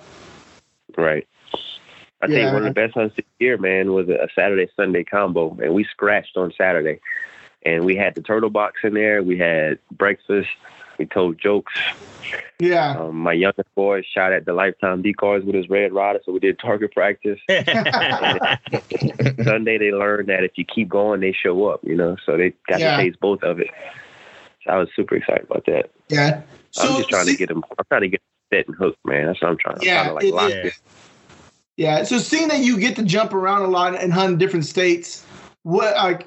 [0.97, 1.27] Right.
[2.23, 2.35] I Yeah.
[2.35, 5.75] think one of the best hunts this year, man, was a Saturday Sunday combo, and
[5.75, 6.99] we scratched on Saturday,
[7.65, 9.23] and we had the turtle box in there.
[9.23, 10.49] We had breakfast.
[10.99, 11.73] We told jokes.
[12.59, 16.33] Yeah, Um, my youngest boy shot at the lifetime decoys with his Red Ryder, so
[16.33, 17.39] we did target practice.
[19.45, 21.81] Sunday they learned that if you keep going, they show up.
[21.85, 22.97] You know, so they got Yeah.
[22.97, 23.69] to taste both of it.
[24.65, 25.91] So I was super excited about that.
[26.09, 26.41] yeah.
[26.79, 27.65] I'm just trying see- to get them.
[27.79, 29.27] I'm trying to get them set and hooked, man.
[29.27, 29.77] That's what I'm trying.
[29.77, 30.57] I'm Yeah, trying to like it- lock yeah.
[30.57, 30.73] it.
[31.77, 32.03] Yeah.
[32.05, 35.25] So seeing that you get to jump around a lot and hunt in different states,
[35.63, 36.27] what like,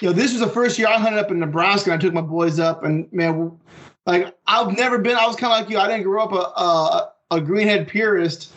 [0.00, 1.90] you know, this was the first year I hunted up in Nebraska.
[1.92, 3.58] and I took my boys up, and man,
[4.06, 5.16] like I've never been.
[5.16, 5.78] I was kind of like you.
[5.78, 8.52] I didn't grow up a a, a greenhead purist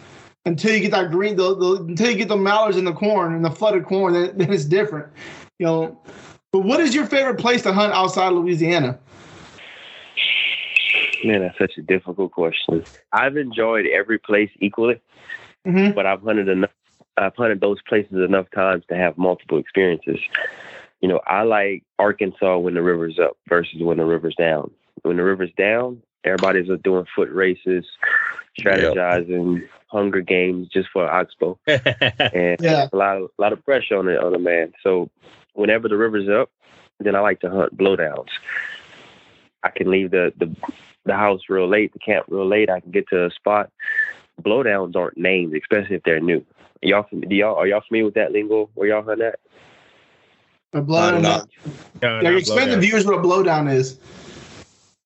[0.45, 1.35] until you get that green.
[1.35, 4.37] The, the, until you get the mallards in the corn and the flooded corn, then,
[4.37, 5.07] then it's different.
[5.59, 6.01] You know.
[6.51, 8.97] But what is your favorite place to hunt outside Louisiana?
[11.25, 12.85] Man, that's such a difficult question.
[13.11, 15.01] I've enjoyed every place equally,
[15.65, 16.69] hmm but I've hunted enough.
[17.17, 20.19] I've hunted those places enough times to have multiple experiences.
[21.01, 24.71] You know, I like Arkansas when the river's up versus when the river's down.
[25.03, 27.85] When the river's down, everybody's doing foot races,
[28.59, 32.87] strategizing, Hunger Games just for Oxbow, and Yeah.
[32.91, 34.73] a lot of a lot of pressure on the on the man.
[34.83, 35.09] So
[35.53, 36.49] whenever the river's up,
[36.99, 38.29] then I like to hunt blowdowns.
[39.63, 40.53] I can leave the the
[41.05, 42.69] the house real late, the camp real late.
[42.69, 43.69] I can get to a spot.
[44.41, 46.43] Blowdowns aren't named, especially if they're new.
[46.81, 48.69] Y'all, do y'all are y'all familiar with that lingo?
[48.73, 49.39] Where y'all hunt at?
[50.73, 51.13] A blowdown.
[51.15, 51.49] I'm not.
[52.01, 53.97] No, Yeah, not explain the viewers what a blowdown is.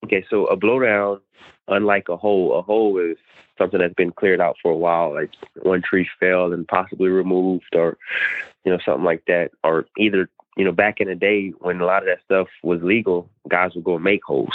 [0.09, 1.19] Okay, so a blowdown,
[1.67, 3.15] unlike a hole, a hole is
[3.59, 5.29] something that's been cleared out for a while, like
[5.61, 7.95] one tree fell and possibly removed, or
[8.65, 11.85] you know something like that, or either you know back in the day when a
[11.85, 14.49] lot of that stuff was legal, guys would go and make holes,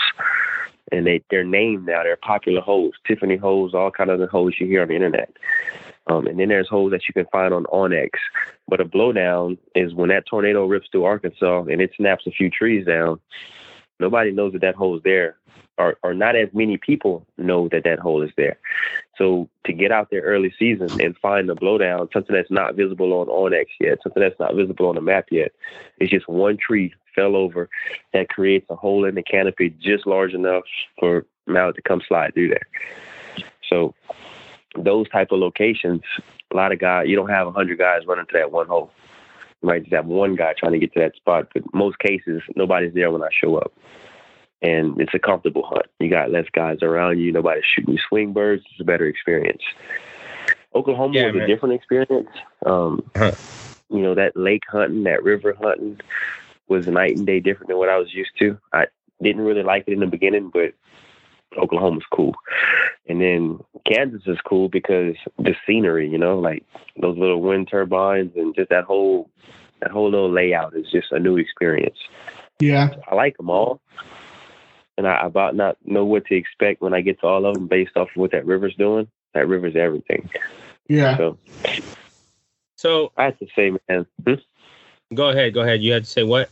[0.90, 2.02] and they they're named now.
[2.02, 5.36] They're popular holes, Tiffany holes, all kind of the holes you hear on the internet.
[6.08, 8.10] Um, and then there's holes that you can find on onX.
[8.66, 12.50] But a blowdown is when that tornado rips through Arkansas and it snaps a few
[12.50, 13.20] trees down.
[14.00, 15.36] Nobody knows that that hole's there,
[15.78, 18.58] or, or not as many people know that that hole is there.
[19.18, 23.12] So to get out there early season and find the blowdown, something that's not visible
[23.12, 25.52] on onX yet, something that's not visible on the map yet,
[25.98, 27.68] it's just one tree fell over
[28.12, 30.64] that creates a hole in the canopy just large enough
[30.98, 32.66] for mallard to come slide through there.
[33.68, 33.94] So
[34.76, 36.02] those type of locations,
[36.52, 38.90] a lot of guys, you don't have a hundred guys running to that one hole.
[39.62, 42.42] You might just have one guy trying to get to that spot, but most cases
[42.56, 43.72] nobody's there when I show up.
[44.64, 45.86] And it's a comfortable hunt.
[46.00, 47.30] You got less guys around you.
[47.32, 48.64] Nobody's shooting you swing birds.
[48.70, 49.62] It's a better experience.
[50.74, 51.42] Oklahoma Yeah, was man.
[51.44, 52.30] a different experience.
[52.64, 53.32] Um, Huh.
[53.90, 56.00] You know, that lake hunting, that river hunting
[56.66, 58.58] was night and day different than what I was used to.
[58.72, 58.86] I
[59.22, 60.72] didn't really like it in the beginning, but
[61.58, 62.34] Oklahoma's cool.
[63.08, 66.64] And then Kansas is cool because the scenery, you know, like
[67.00, 69.30] those little wind turbines and just that whole
[69.80, 71.98] that whole little layout is just a new experience.
[72.60, 72.94] Yeah.
[73.06, 73.80] I like them all,
[74.96, 77.66] and I about not know what to expect when I get to all of them
[77.66, 79.08] based off of what that river's doing.
[79.34, 80.28] That river's everything.
[80.88, 81.16] Yeah.
[81.16, 81.38] So
[82.76, 84.34] So I have to say, man, hmm,
[85.14, 85.82] go ahead, go ahead.
[85.82, 86.50] You had to say what?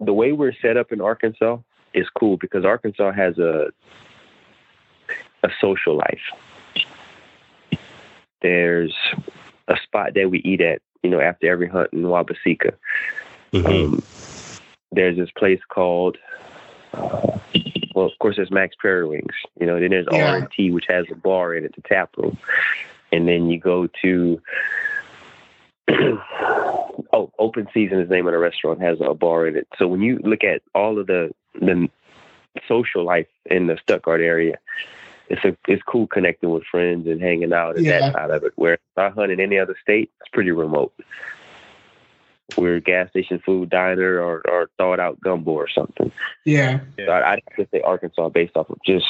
[0.00, 1.58] the way we're set up in Arkansas
[1.92, 3.70] is cool because Arkansas has a
[5.42, 6.20] a social life.
[8.42, 8.94] There's
[9.68, 12.72] a spot that we eat at, you know, after every hunt in Wabbaseka.
[13.52, 13.66] Mhm.
[13.66, 14.02] Um,
[14.92, 16.18] there's this place called,
[16.92, 19.34] well, of course, there's Mack's Prairie Wings.
[19.60, 20.24] You know, then there's Yeah.
[20.30, 22.38] R and T, which has a bar in it, the tap room,
[23.12, 24.40] and then you go to.
[27.12, 28.80] oh, Open Season is the name of the restaurant.
[28.80, 29.66] Has a bar in it.
[29.78, 31.88] So when you look at all of the the
[32.68, 34.58] social life in the Stuttgart area,
[35.28, 38.00] it's a it's cool connecting with friends and hanging out and Yeah.
[38.00, 38.52] that side of it.
[38.56, 40.92] Where if I hunt in any other state, it's pretty remote.
[42.56, 46.12] We're a gas station food diner or, or thawed out gumbo or something.
[46.44, 46.80] Yeah.
[46.98, 49.06] So I, I'd have to say Arkansas based off of just,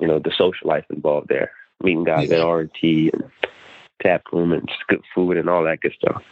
[0.00, 1.52] you know, the social life involved there.
[1.82, 2.36] Meeting guys Yeah.
[2.36, 3.24] at R and T and
[4.02, 6.22] tap room and just good food and all that good stuff.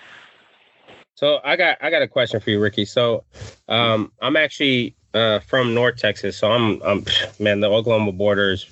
[1.15, 2.85] So I got I got a question for you, Ricky.
[2.85, 3.25] So
[3.69, 7.05] um, I'm actually uh, from North Texas, so I'm, I'm
[7.41, 8.67] man, the Oklahoma border is.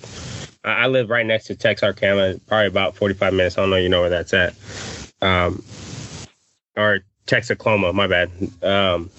[0.63, 3.57] I, I live right next to Texarkana, probably about 45 minutes.
[3.57, 4.55] I don't know, you know where that's at,
[5.21, 5.61] um,
[6.77, 7.93] or Texarkana.
[7.93, 8.31] My bad.
[8.63, 9.09] Um,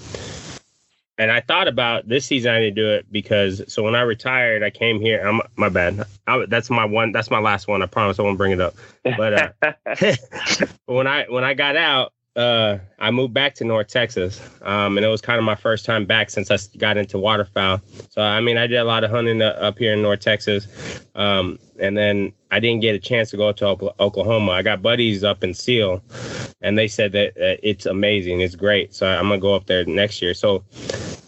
[1.18, 2.53] and I thought about this season.
[2.53, 5.27] I do it because so when I retired, I came here.
[5.27, 6.07] I'm my bad.
[6.29, 7.12] I, that's my one.
[7.12, 7.83] That's my last one.
[7.83, 8.75] I promise I won't bring it up.
[9.05, 10.12] But uh,
[10.87, 15.05] when I when I got out, uh, I moved back to North Texas, um, and
[15.05, 17.81] it was kind of my first time back since I got into waterfowl.
[18.11, 20.68] So I mean, I did a lot of hunting uh, up here in North Texas,
[21.16, 24.53] um, and then I didn't get a chance to go to Oklahoma.
[24.53, 26.01] I got buddies up in Sill,
[26.62, 28.94] and they said that uh, it's amazing, it's great.
[28.94, 30.33] So I'm gonna go up there next year.
[30.33, 30.62] So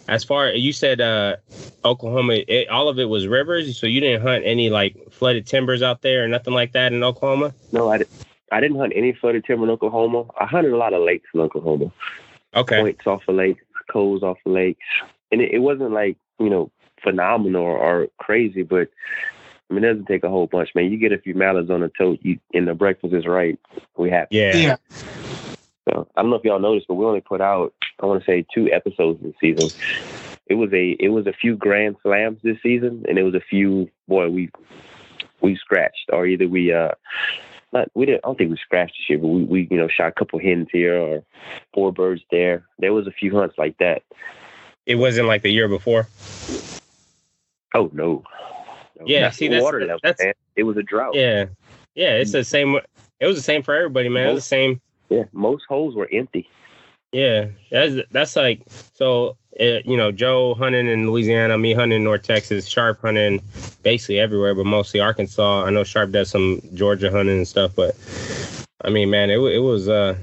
[0.07, 1.35] as far you said, uh,
[1.83, 3.77] Oklahoma, it, all of it was rivers.
[3.77, 7.03] So you didn't hunt any like flooded timbers out there or nothing like that in
[7.03, 7.53] Oklahoma.
[7.73, 8.05] no, I, di-
[8.51, 10.25] I didn't hunt any flooded timber in Oklahoma.
[10.39, 11.91] I hunted a lot of lakes in Oklahoma.
[12.53, 12.81] Okay.
[12.81, 14.85] points off of lakes, coves off of lakes,
[15.31, 16.69] and it, it wasn't like you know
[17.01, 18.89] phenomenal or, or crazy, but
[19.69, 20.91] I mean it doesn't take a whole bunch, man.
[20.91, 23.57] You get a few mallards on the tote, you and the breakfast is right.
[23.97, 24.35] We happy.
[24.35, 24.55] Yeah.
[24.55, 24.75] Yeah.
[25.89, 28.25] So, I don't know if y'all noticed, but we only put out I want to
[28.29, 29.69] say two episodes this season.
[30.47, 33.41] It was a it was a few grand slams this season, and it was a
[33.49, 34.49] few boy we
[35.41, 36.91] we scratched or either we uh
[37.73, 39.87] not we didn't I don't think we scratched this year, but we, we you know
[39.87, 41.23] shot a couple hens here or
[41.73, 42.65] four birds there.
[42.79, 44.03] There was a few hunts like that.
[44.85, 46.07] It wasn't like the year before.
[47.73, 48.23] Oh no.
[48.99, 50.21] No, Yeah, not see, the that's- water that's-.
[50.55, 51.15] It was a drought.
[51.15, 51.45] Yeah.
[51.95, 52.77] Yeah, it's the same.
[53.19, 54.27] It was the same for everybody, man.
[54.29, 54.81] It was the same.
[55.09, 56.47] Yeah, most holes were empty.
[57.11, 58.61] Yeah, that's that's like
[58.93, 59.35] so.
[59.59, 63.41] Uh, you know, Joe hunting in Louisiana, me hunting in North Texas, Sharp hunting
[63.83, 65.65] basically everywhere, but mostly Arkansas.
[65.65, 67.95] I know Sharp does some Georgia hunting and stuff, but
[68.83, 70.15] I mean, man, it it was uh,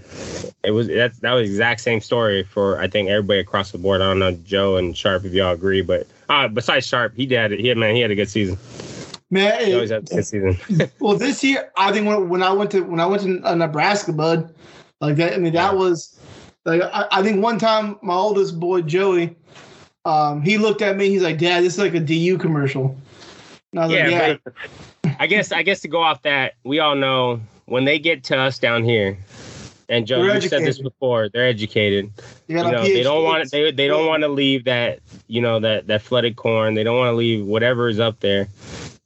[0.65, 3.79] it was that that was the exact same story for I think everybody across the
[3.79, 4.01] board.
[4.01, 7.53] I don't know Joe and Sharp if y'all agree, but uh, besides Sharp, he did
[7.53, 8.59] he had man he had a good season.
[9.31, 10.59] Man, He always had a good season.
[11.01, 14.13] well, this year I think when, when I went to when I went to Nebraska,
[14.13, 14.55] bud,
[15.01, 15.35] like that.
[15.35, 16.18] I mean, that was
[16.65, 19.37] like I, I think one time my oldest boy Joey,
[20.05, 21.09] um, he looked at me.
[21.09, 22.97] He's like, "Dad, this is like a DU commercial."
[23.77, 24.37] I was like, Yeah,
[25.05, 28.25] "Yeah, I guess I guess to go off that, we all know when they get
[28.25, 29.19] to us down here,
[29.89, 32.11] and Joe, you said this before, they're educated.
[32.49, 35.61] you You know, they don't want they they don't want to leave that you know
[35.61, 36.75] that that flooded corn.
[36.75, 38.49] They don't want to leave whatever is up there.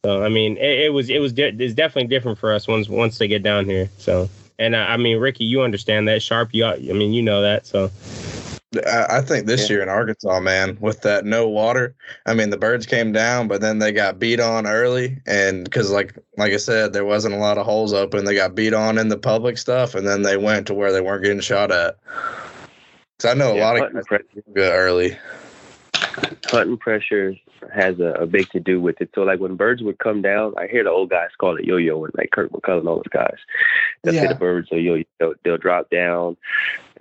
[0.04, 2.88] So I mean, it, it was it was di- it's definitely different for us once
[2.88, 3.88] once they get down here.
[3.98, 4.28] So
[4.62, 6.22] and uh, I mean, Ricky, you understand that.
[6.22, 7.66] Sharp, you I mean, you know that.
[7.66, 7.90] So
[8.87, 9.77] I, I think this Yeah.
[9.77, 11.94] year in Arkansas, man, with that no water,
[12.27, 15.90] I mean the birds came down, but then they got beat on early, and because
[15.90, 18.25] like like I said, there wasn't a lot of holes open.
[18.25, 21.01] They got beat on in the public stuff, and then they went to where they
[21.01, 21.98] weren't getting shot at.
[23.18, 25.18] Cause I know a Yeah, lot of guys pressure, good early.
[26.46, 27.35] hunting pressure
[27.75, 29.11] has a, a big to do with it.
[29.14, 32.05] So like when birds would come down, I hear the old guys call it yo-yo
[32.05, 33.37] and like Kurt McCullough and all those guys.
[34.03, 35.05] They'll say the birds are yo-yo.
[35.18, 36.37] They'll, they'll drop down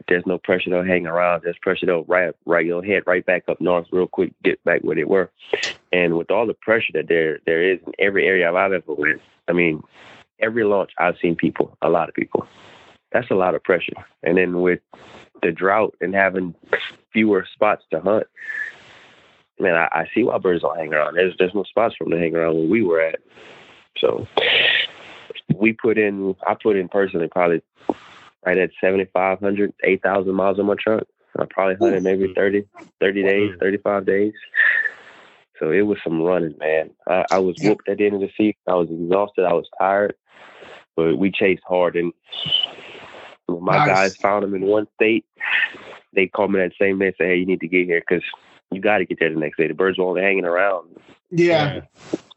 [0.01, 1.43] If there's no pressure, they'll hang around.
[1.43, 4.81] There's pressure, they'll right, right, you'll head right back up north real quick, get back
[4.81, 5.29] where they were.
[5.91, 9.21] And with all the pressure that there there is in every area I've ever went,
[9.47, 9.83] I mean,
[10.39, 12.47] every launch I've seen people, a lot of people.
[13.11, 13.93] That's a lot of pressure.
[14.23, 14.79] And then with
[15.43, 16.55] the drought and having
[17.13, 18.25] fewer spots to hunt,
[19.61, 21.15] man, I, I see why birds don't hang around.
[21.15, 23.19] There's there's no spots for them to hang around where we were at.
[23.99, 24.27] So
[25.55, 27.61] we put in, I put in personally probably
[28.45, 31.03] right at 7,500, 8,000 miles on my truck.
[31.37, 32.65] I probably hunted maybe 30,
[32.99, 34.33] 30 days, 35 days.
[35.59, 36.89] So it was some running, man.
[37.07, 38.55] I, I was whooped at the end of the season.
[38.67, 39.45] I was exhausted.
[39.45, 40.15] I was tired,
[40.95, 41.95] but we chased hard.
[41.95, 42.11] And
[43.45, 43.87] when my Nice.
[43.87, 45.25] guys found them in one state,
[46.13, 48.23] they called me that same day and said, hey, you need to get here because
[48.71, 49.67] you got to get there the next day.
[49.67, 50.89] The birds were only hanging around
[51.29, 51.81] Yeah.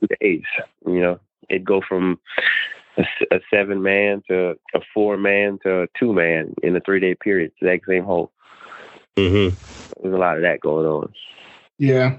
[0.01, 0.43] two days.
[0.87, 2.19] You know, it'd go from
[2.99, 7.15] a seven man to a four man to a two man in a three day
[7.15, 7.47] period.
[7.53, 8.33] It's the exact same hole.
[9.17, 10.03] Mm-hmm.
[10.03, 11.13] There's a lot of that going on.
[11.79, 12.19] Yeah.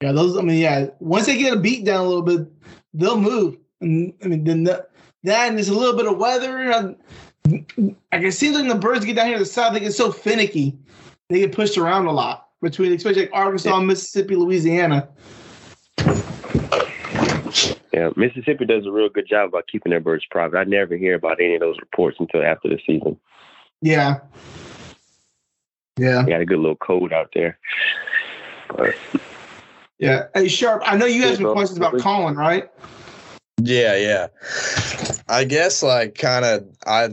[0.00, 0.36] Yeah, those.
[0.36, 0.88] I mean, yeah.
[0.98, 2.48] Once they get a beat down a little bit,
[2.92, 3.56] they'll move.
[3.80, 4.86] And I mean, then the,
[5.24, 6.72] that and there's a little bit of weather.
[6.72, 6.92] uh,
[8.12, 10.10] I can see when the birds get down here to the south, they get so
[10.12, 10.76] finicky.
[11.28, 15.08] They get pushed around a lot between, especially like Arkansas, Mississippi, Louisiana.
[17.92, 20.56] Yeah, Mississippi does a real good job about keeping their birds private.
[20.56, 23.18] I never hear about any of those reports until after the season.
[23.82, 24.20] Yeah.
[25.98, 26.22] Yeah.
[26.22, 27.58] They got a good little code out there.
[28.68, 28.94] But
[29.98, 30.26] Yeah.
[30.34, 32.70] Hey, Sharp, I know you had Yeah, some questions about Colin, right?
[33.60, 34.28] Yeah, yeah.
[35.28, 37.08] I guess like kind of I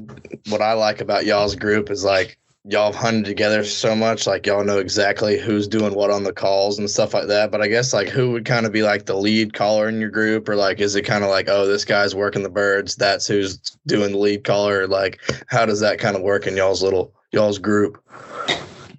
[0.50, 4.46] what I like about y'all's group is like y'all have hunted together so much, like
[4.46, 7.52] y'all know exactly who's doing what on the calls and stuff like that.
[7.52, 10.10] But I guess like who would kind of be like the lead caller in your
[10.10, 13.28] group, or like is it kind of like oh this guy's working the birds, that's
[13.28, 14.82] who's doing the lead caller?
[14.82, 18.04] Or, like how does that kind of work in y'all's little y'all's group?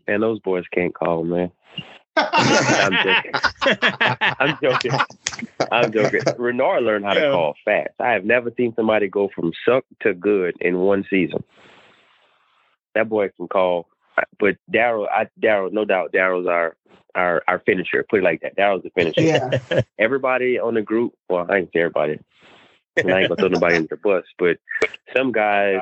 [0.07, 1.51] And those boys can't call, man.
[2.17, 3.33] I'm joking.
[4.41, 4.93] I'm joking.
[5.71, 6.23] I'm joking.
[6.39, 7.31] Renard learned how to Yeah.
[7.31, 7.91] call fast.
[8.01, 11.45] I have never seen somebody go from suck to good in one season.
[12.95, 13.89] That boy can call.
[14.39, 16.77] But Daryl, I Daryl, no doubt, Daryl's our
[17.15, 18.05] our our finisher.
[18.09, 18.57] Put it like that.
[18.57, 19.23] Daryl's the finisher.
[19.23, 19.83] yeah.
[19.99, 21.15] Everybody on the group.
[21.29, 22.19] Well, I ain't say everybody.
[22.99, 24.59] I ain't gonna throw nobody in the bus, but
[25.17, 25.79] some guys,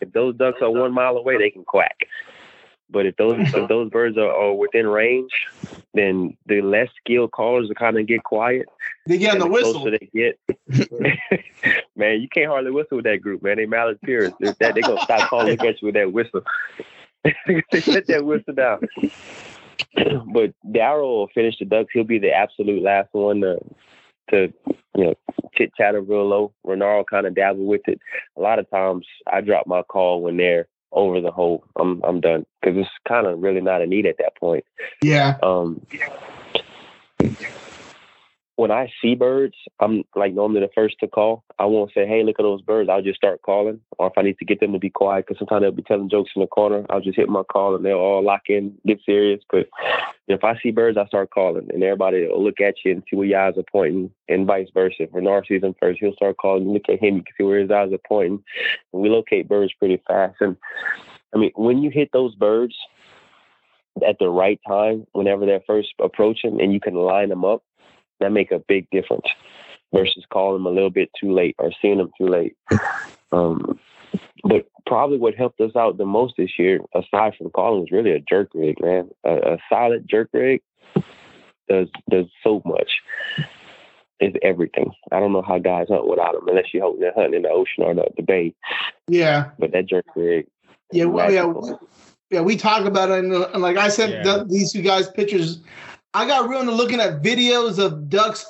[0.00, 1.96] if those ducks are one mile away, they can quack.
[2.90, 3.66] But if those if mm-hmm.
[3.66, 5.30] those birds are, are within range,
[5.94, 8.66] then the less skilled callers will kind of get quiet.
[9.06, 9.74] They get on and the whistle.
[9.74, 10.38] closer they get,
[11.96, 13.56] man, you can't hardly whistle with that group, man.
[13.56, 14.34] They malappearance.
[14.40, 16.42] They're, that, they gonna stop calling at you with that whistle.
[17.24, 18.80] they set that whistle down.
[20.32, 21.90] but Daryl will finish the ducks.
[21.92, 23.58] He'll be the absolute last one to
[24.30, 24.52] to
[24.96, 25.14] you know
[25.54, 26.52] chit chatter real low.
[26.64, 28.00] Renard kind of dabble with it.
[28.36, 31.64] A lot of times I drop my call when they're over the hole.
[31.76, 34.64] I'm I'm done because it's kind of really not a need at that point.
[35.02, 35.38] Yeah.
[35.42, 35.86] Um,
[38.60, 41.44] when I see birds, I'm like normally the first to call.
[41.58, 44.22] I won't say, "Hey, look at those birds." I'll just start calling, or if I
[44.22, 46.46] need to get them to be quiet, because sometimes they'll be telling jokes in the
[46.46, 46.84] corner.
[46.90, 49.40] I'll just hit my call, and they'll all lock in, get serious.
[49.50, 49.70] But
[50.28, 53.16] if I see birds, I start calling, and everybody will look at you and see
[53.16, 55.08] where your eyes are pointing, and vice versa.
[55.10, 56.64] Renard sees them first, he'll start calling.
[56.64, 58.44] You look at him, you can see where his eyes are pointing.
[58.92, 60.36] And we locate birds pretty fast.
[60.40, 60.58] And
[61.34, 62.76] I mean, when you hit those birds
[64.06, 67.62] at the right time, whenever they're first approaching, and you can line them up,
[68.20, 69.26] that make a big difference
[69.92, 72.56] versus calling them a little bit too late or seeing them too late.
[73.32, 73.78] Um,
[74.44, 78.12] but probably what helped us out the most this year, aside from calling, was really
[78.12, 79.08] a jerk rig, man.
[79.24, 80.62] A, a solid jerk rig
[81.68, 82.90] does does so much.
[84.20, 84.92] Is everything.
[85.12, 87.48] I don't know how guys hunt without them, unless you hunt, they're hunting in the
[87.48, 88.54] ocean or the, the bay.
[89.08, 89.50] Yeah.
[89.58, 90.46] But that jerk rig,
[90.92, 91.06] Yeah.
[91.06, 91.46] Well, yeah.
[91.46, 91.80] magical.
[92.28, 94.22] Yeah, we talk about it, and, and like I sent Yeah.
[94.22, 95.60] the- these two guys pictures.
[96.14, 98.46] I got real into looking at videos of ducks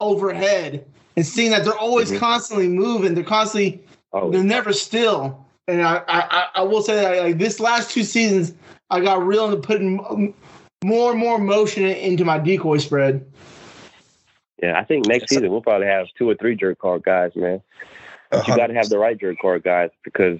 [0.00, 0.84] overhead
[1.16, 2.18] and seeing that they're always Mhm.
[2.18, 3.14] constantly moving.
[3.14, 3.80] They're constantly,
[4.12, 5.44] Oh, they're never still.
[5.66, 8.54] And I, I, I- I will say that like this last two seasons,
[8.90, 10.34] I got real into putting
[10.84, 13.24] more and more motion into my decoy spread.
[14.62, 14.78] yeah.
[14.78, 17.60] I think next season we'll probably have two or three jerk card guys, man.
[18.30, 20.38] But you got to have the right jerk card guys because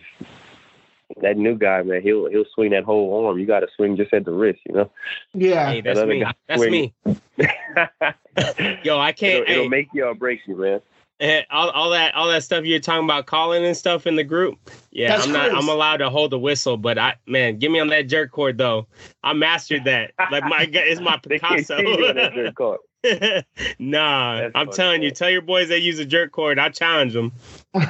[1.21, 3.39] that new guy, man, he'll he'll swing that whole arm.
[3.39, 4.91] You got to swing just at the wrist, you know.
[5.35, 6.25] Yeah, Hey, that's Another me.
[6.49, 6.93] That's swinging.
[7.07, 7.17] me.
[8.85, 9.43] Yo, I can't.
[9.43, 10.81] it'll, it'll make you or break you, man.
[11.21, 14.25] eh, all, all that all that stuff you're talking about calling and stuff in the
[14.25, 14.59] group.
[14.91, 15.51] Yeah, That's I'm not.
[15.51, 15.63] Chris.
[15.63, 18.59] I'm allowed to hold the whistle, but I man, give me on that jerk cord
[18.59, 18.87] though.
[19.23, 20.13] I mastered that.
[20.31, 21.79] Like my, it's my Picasso.
[21.79, 22.81] see you in that jerk card.
[23.79, 26.59] nah, That's I'm funny, telling you, tell your boys they use a jerk cord.
[26.59, 27.33] I challenge them.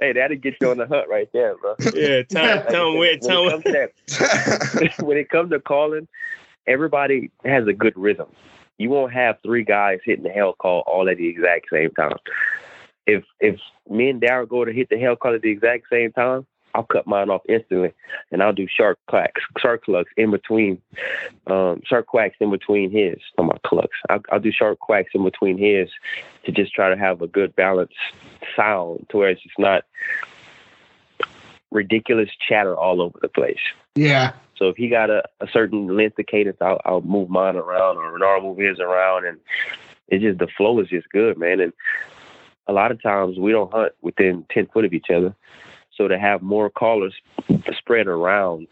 [0.00, 1.74] hey, that'll get you on the hunt right there, bro.
[1.94, 5.58] Yeah, tell, Like I tell them where, when, it comes to when it comes to
[5.58, 6.06] calling,
[6.68, 8.28] everybody has a good rhythm.
[8.78, 12.18] You won't have three guys hitting the hell call all at the exact same time.
[13.06, 13.58] If if
[13.90, 16.46] me and Daryl go to hit the hell call at the exact same time,
[16.76, 17.92] I'll cut mine off instantly,
[18.30, 20.80] and I'll do shark clacks, shark clucks in between,
[21.46, 23.16] um, shark quacks in between his.
[23.38, 23.96] Oh my clucks!
[24.10, 25.88] I'll, I'll do shark quacks in between his
[26.44, 27.94] to just try to have a good balanced
[28.54, 29.84] sound to where it's just not
[31.70, 33.58] ridiculous chatter all over the place.
[33.94, 34.32] yeah.
[34.56, 37.98] So if he got a, a certain length of cadence, I'll, I'll move mine around,
[37.98, 39.38] or Renard move his around, and
[40.08, 41.60] it just the flow is just good, man.
[41.60, 41.74] And
[42.66, 45.34] a lot of times we don't hunt within ten foot of each other,
[45.96, 47.14] so to have more callers
[47.78, 48.66] spread around,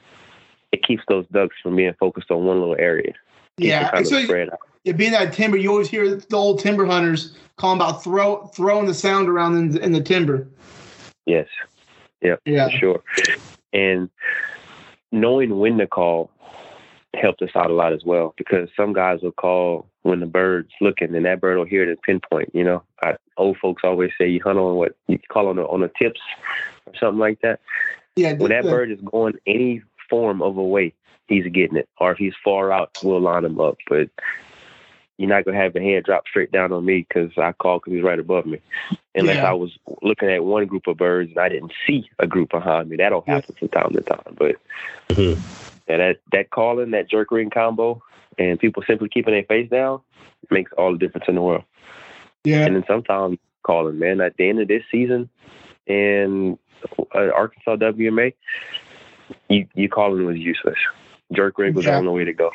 [0.73, 3.13] it keeps those ducks from being focused on one little area.
[3.59, 3.91] Keeps Yeah.
[3.91, 4.59] kind so spread out.
[4.85, 8.87] it being that timber, you always hear the old timber hunters calling about throw throwing
[8.87, 10.47] the sound around in, in the timber.
[11.27, 11.49] Yes.
[12.21, 12.37] Yeah.
[12.45, 13.03] for sure.
[13.73, 14.09] And
[15.13, 16.31] knowing when to call
[17.15, 20.73] helped us out a lot as well because some guys will call when the bird's
[20.81, 22.51] looking and that bird will hear it and pinpoint.
[22.53, 25.63] You know, I, old folks always say you hunt on what you call on the
[25.63, 26.21] on the tips
[26.99, 27.61] something like that.
[28.17, 28.35] Yeah.
[28.35, 30.93] When that the- bird is going any form of a way,
[31.29, 31.89] he's getting it.
[31.99, 33.79] Or if he's far out, we'll line him up.
[33.89, 34.11] But
[35.17, 37.95] you're not gonna have the head drop straight down on me because I called because
[37.95, 38.59] he's right above me.
[39.15, 39.51] Unless Yeah.
[39.51, 42.89] I was looking at one group of birds and I didn't see a group behind
[42.89, 42.97] me.
[42.97, 43.35] That'll Yeah.
[43.35, 44.35] happen from time to time.
[44.37, 44.57] But
[45.11, 45.39] Mhm.
[45.89, 48.03] yeah, that that calling, that jerk ring combo,
[48.39, 50.01] and people simply keeping their face down
[50.51, 51.65] makes all the difference in the world.
[52.43, 52.67] Yeah.
[52.67, 55.31] And then sometimes calling, man, at the end of this season
[55.87, 56.59] and
[57.15, 58.35] uh, Arkansas WMA,
[59.49, 60.79] you you calling was useless.
[61.33, 61.93] Jerk rig was Yeah.
[61.93, 62.51] the only way to go.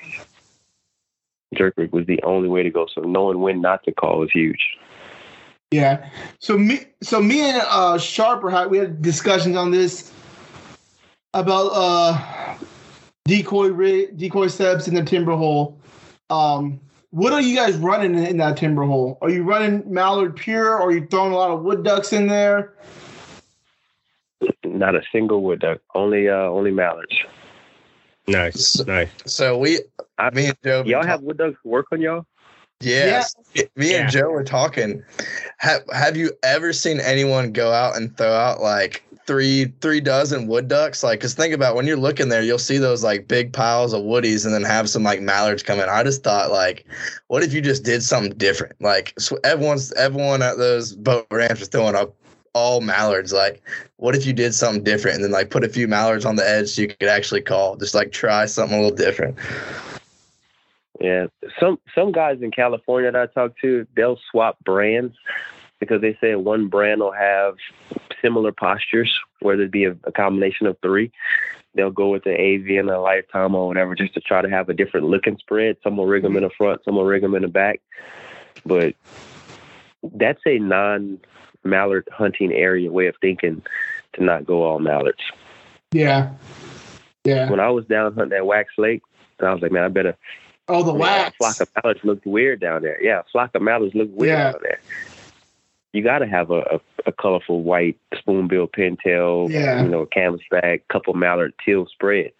[1.55, 2.87] Jerk rig was the only way to go.
[2.93, 4.77] So knowing when not to call is huge.
[5.71, 6.09] Yeah.
[6.39, 10.11] So me, so me and uh, Sharper had we had discussions on this
[11.33, 12.55] about uh,
[13.25, 15.79] decoy rig, decoy steps in the timber hole.
[16.29, 16.79] Um,
[17.11, 19.17] what are you guys running in, in that timber hole?
[19.21, 22.27] Are you running mallard pure, or are you throwing a lot of wood ducks in
[22.27, 22.73] there?
[24.63, 25.79] Not a single wood duck.
[25.95, 27.15] Only uh only mallards.
[28.27, 29.09] Nice, nice.
[29.25, 29.79] so we,
[30.19, 32.25] I, me and Joe, y'all talk- have wood ducks work on y'all?
[32.79, 33.35] Yes.
[33.75, 34.03] Me Yeah.
[34.03, 35.03] and Joe were talking.
[35.57, 40.47] Have Have you ever seen anyone go out and throw out like three three dozen
[40.47, 41.03] wood ducks?
[41.03, 44.03] Like, cause think about when you're looking there, you'll see those like big piles of
[44.03, 45.89] woodies, and then have some like mallards come in.
[45.89, 46.85] I just thought like,
[47.27, 48.79] what if you just did something different?
[48.79, 52.15] Like, so everyone's everyone at those boat ramps was throwing up
[52.53, 53.33] all mallards.
[53.33, 53.61] Like,
[53.97, 56.47] what if you did something different and then like put a few mallards on the
[56.47, 57.75] edge so you could actually call?
[57.75, 59.37] Just like try something a little different.
[60.99, 61.27] Yeah,
[61.59, 65.15] some some guys in California that I talk to, they'll swap brands
[65.79, 67.55] because they say one brand will have
[68.21, 71.11] similar postures, whether it be a, a combination of three.
[71.75, 74.67] They'll go with the AV and a Lifetime or whatever, just to try to have
[74.69, 75.77] a different looking spread.
[75.83, 77.79] Some will rig them in the front, some will rig them in the back.
[78.65, 78.95] But
[80.03, 80.59] that's a
[81.63, 83.61] non-mallard hunting area way of thinking
[84.13, 85.21] to not go all mallards.
[85.91, 86.31] Yeah.
[87.23, 87.49] Yeah.
[87.49, 89.01] When I was down hunting at Wax Lake,
[89.39, 90.15] I was like, man, I better
[90.67, 91.35] Oh, the yeah, wax.
[91.35, 93.01] A flock of mallards looked weird down there.
[93.01, 94.51] Yeah, a flock of mallards look weird Yeah.
[94.51, 94.79] down there.
[95.93, 99.81] You got to have a, a, a colorful white spoonbill pintail, Yeah.
[99.81, 102.31] you know, canvasback, couple mallard teal spread.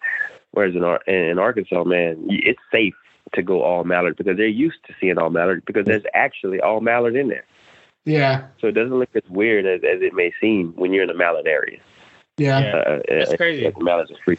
[0.52, 2.94] Whereas in, Ar- in Arkansas, man, it's safe
[3.34, 6.80] to go all mallard because they're used to seeing all mallard because there's actually all
[6.80, 7.44] mallard in there.
[8.04, 8.46] Yeah.
[8.60, 11.14] So it doesn't look as weird as, as it may seem when you're in the
[11.14, 11.80] mallard area.
[12.38, 12.60] Yeah.
[12.60, 12.76] Yeah.
[12.76, 13.66] Uh, That's uh, crazy.
[13.66, 14.38] uh, mallards are free.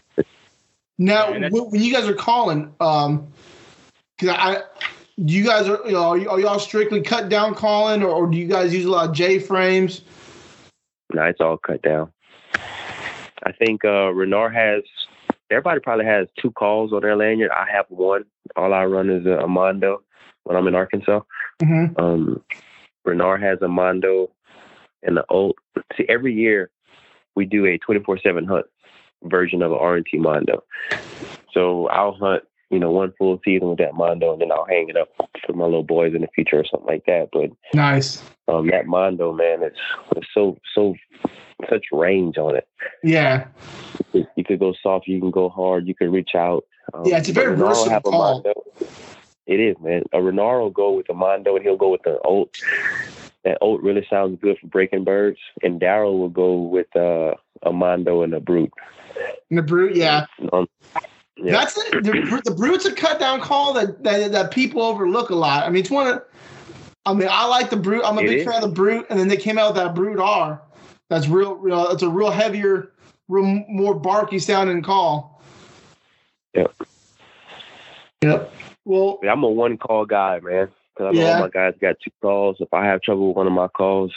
[0.97, 3.27] Now, Yeah, and that's- wh- when you guys are calling, um,
[4.17, 4.63] because I,
[5.17, 8.27] you guys are, you know, are, y- are y'all strictly cut down calling, or, or
[8.27, 10.01] do you guys use a lot of J frames?
[11.13, 12.11] No, it's all cut down.
[13.43, 14.83] I think uh Renard has
[15.49, 17.51] everybody probably has two calls on their lanyard.
[17.51, 18.25] I have one.
[18.55, 20.03] All I run is a, a Mondo
[20.43, 21.21] when I'm in Arkansas.
[21.61, 21.99] Mm-hmm.
[21.99, 22.43] Um
[23.05, 24.31] Renard has a Mondo
[25.03, 25.55] and the old
[25.97, 26.69] see every year
[27.35, 28.65] we do a twenty four seven hunt
[29.23, 30.63] version of an R and T Mondo.
[31.53, 34.89] So I'll hunt, you know, one full season with that Mondo and then I'll hang
[34.89, 35.09] it up
[35.45, 37.29] for my little boys in the future or something like that.
[37.31, 38.23] But Nice.
[38.47, 39.79] um that Mondo man it's
[40.15, 40.95] it's so so
[41.69, 42.67] such range on it
[43.03, 43.47] Yeah.
[44.13, 46.63] you you could go soft, you can go hard, you can reach out.
[46.93, 48.33] Um, Yeah, it's a very versatile call.
[48.43, 48.53] Mondo.
[49.47, 50.03] It is, man.
[50.13, 52.57] A Renard will go with a Mondo and he'll go with the oat.
[53.43, 55.39] That oat really sounds good for breaking birds.
[55.63, 57.33] And Daryl will go with uh,
[57.63, 58.71] a Mondo and a Brute.
[59.49, 60.25] And the brute, yeah.
[60.53, 60.67] Um,
[61.37, 61.53] Yeah.
[61.53, 62.03] That's it.
[62.03, 65.65] The, the Brute's a cut down call that, that that people overlook a lot.
[65.65, 66.23] I mean, it's one of.
[67.07, 68.03] I mean, I like the Brute.
[68.05, 68.45] I'm a It big is.
[68.45, 70.61] fan of the Brute, and then they came out with that Brute R.
[71.09, 71.55] That's real.
[71.55, 72.91] real it's a real heavier,
[73.27, 75.41] real more barky sounding call.
[76.53, 76.73] Yep.
[78.21, 78.53] Yep.
[78.85, 80.69] Well, Yeah, I'm a one call guy, man.
[80.93, 81.33] Because I know Yeah.
[81.35, 82.57] all my guys got two calls.
[82.59, 84.13] If I have trouble with one of my calls,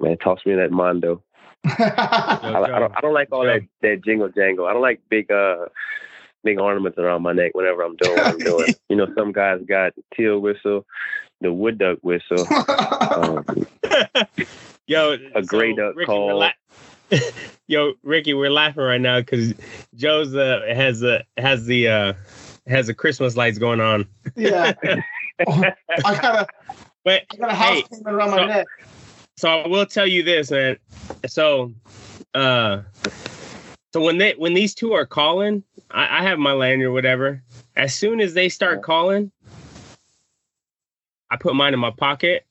[0.00, 1.22] man, toss me that Mondo.
[1.64, 2.92] I, I don't.
[2.96, 4.66] I don't like all that that jingle jangle.
[4.66, 5.66] I don't like big uh
[6.42, 8.74] big ornaments around my neck whenever I'm doing what I'm doing.
[8.90, 10.84] you know, some guys got the teal whistle,
[11.40, 12.46] the wood duck whistle,
[13.00, 13.44] um,
[14.86, 16.26] Yo, a gray duck Ricky, call.
[16.26, 16.50] we're la-
[17.66, 19.54] Yo, Ricky, we're laughing right now because
[19.94, 22.12] Joe's uh, has a has the uh,
[22.66, 24.06] has the Christmas lights going on.
[24.36, 24.72] yeah.
[25.46, 25.74] I
[26.20, 26.46] got a
[27.04, 28.66] But I got a house Hey, around my so- neck.
[29.36, 30.76] so I will tell you this, man.
[31.26, 31.72] So,
[32.34, 32.82] uh,
[33.92, 37.42] so when they when these two are calling, I, I have my lanyard, whatever.
[37.76, 39.30] As soon as they start calling,
[41.30, 42.46] I put mine in my pocket.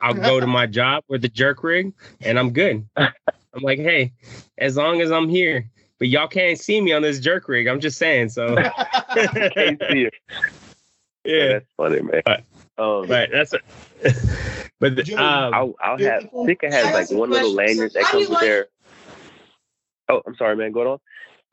[0.00, 2.86] I'll go to my job with the jerk rig, and I'm good.
[2.96, 4.12] I'm like, hey,
[4.58, 5.68] as long as I'm here,
[5.98, 7.66] but y'all can't see me on this jerk rig.
[7.66, 8.30] I'm just saying.
[8.30, 8.54] So,
[9.14, 10.14] Can't see it.
[11.24, 12.22] yeah, That's funny, man.
[12.26, 12.44] Oh, right.
[13.02, 13.52] Um, but that's.
[13.52, 13.58] A,
[14.80, 17.54] but the, um, I'll, I'll have people- Sika has I like have some one little
[17.54, 17.78] questions.
[17.78, 18.66] lanyard that How do you comes with like- their.
[20.08, 20.72] Oh, I'm sorry, man.
[20.72, 20.98] Go on.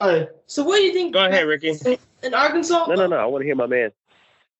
[0.01, 1.13] Hey, So what do you think?
[1.13, 1.69] Go ahead, Ricky.
[1.69, 2.87] In, in Arkansas?
[2.87, 3.17] No, no, no.
[3.17, 3.91] I want to hear my man.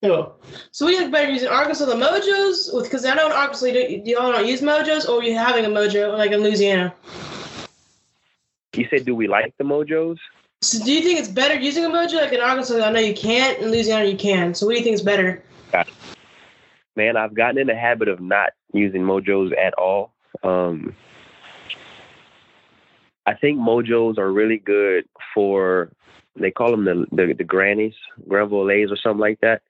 [0.02, 0.36] yo,
[0.72, 2.74] So what do you think better using Arkansas the Mojos?
[2.74, 5.66] with Because I know in Arkansas you don't, y'all don't use Mojos, or you having
[5.66, 6.94] a Mojo like in Louisiana.
[8.74, 10.17] You said, do we like the mojos?
[10.61, 12.76] So do you think it's better using a Mojo like in Arkansas?
[12.76, 13.59] I know you can't.
[13.59, 14.53] In Louisiana you can.
[14.53, 15.43] So what do you think is better?
[16.95, 20.13] man, I've gotten in the habit of not using mojos at all.
[20.43, 20.95] Um,
[23.26, 25.91] I think mojos are really good for
[26.36, 27.95] they call them the the, the grannies,
[28.28, 29.61] granvolays or something like that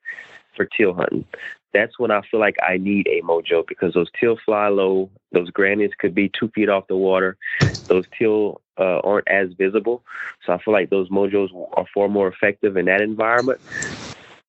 [0.56, 1.24] for teal hunting.
[1.72, 5.10] That's when I feel like I need a mojo because those teal fly low.
[5.32, 7.36] Those grannies could be two feet off the water.
[7.92, 10.02] Those teal uh, aren't as visible,
[10.44, 13.60] so I feel like those mojos are far more effective in that environment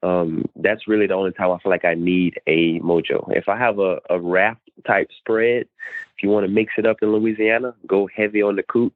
[0.03, 3.25] um, that's really the only time I feel like I need a mojo.
[3.35, 5.61] If I have a, a raft type spread,
[6.15, 8.93] if you want to mix it up in Louisiana, go heavy on the coot.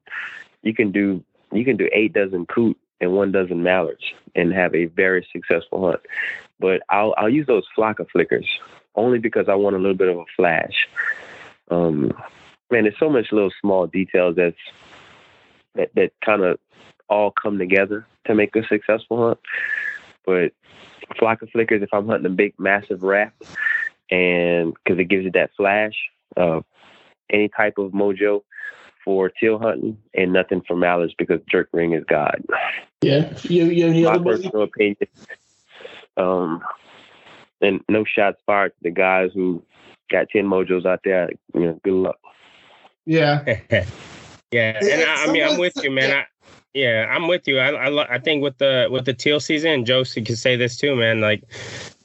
[0.62, 4.74] You can do you can do eight dozen coot and one dozen mallards and have
[4.74, 6.00] a very successful hunt.
[6.60, 8.46] But I'll I'll use those flocker flickers
[8.94, 10.88] only because I want a little bit of a flash.
[11.70, 12.12] Um,
[12.70, 14.56] man, there's so much little small details that's
[15.74, 16.58] that that kind of
[17.08, 19.38] all come together to make a successful hunt.
[20.26, 20.52] But
[21.18, 23.44] flock of flickers if I'm hunting a big massive raft,
[24.10, 25.94] and because it gives you that flash.
[26.36, 26.64] of
[27.30, 28.42] any type of mojo
[29.04, 32.44] for teal hunting, and nothing for mallards because jerk ring is God.
[33.00, 33.32] yeah.
[33.42, 34.96] You you My other personal opinion.
[36.16, 36.62] Um,
[37.60, 39.62] and no shots fired to the guys who
[40.10, 41.30] got ten mojos out there.
[41.54, 42.18] You know, good luck.
[43.10, 43.42] Yeah.
[44.52, 46.14] yeah, and I, I mean, I'm with you, man.
[46.14, 46.26] I,
[46.74, 47.58] yeah, I'm with you.
[47.58, 50.94] I, I, I think with the with the teal season, Josie can say this too,
[50.94, 51.22] man.
[51.22, 51.42] Like,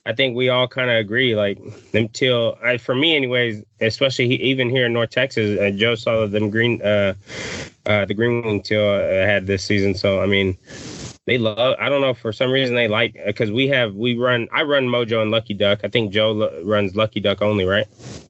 [0.05, 1.35] I think we all kind of agree.
[1.35, 1.59] Like
[1.91, 3.63] them teal, I, for me, anyways.
[3.81, 7.15] Especially he, even here in North Texas, uh, Joe saw them green, uh,
[7.85, 9.95] uh, the green wing teal uh, had this season.
[9.95, 10.57] So I mean,
[11.27, 11.75] they love.
[11.79, 14.47] I don't know for some reason they like because we have we run.
[14.53, 15.81] I run Mojo and Lucky Duck.
[15.83, 17.87] I think Joe runs Lucky Duck only, right?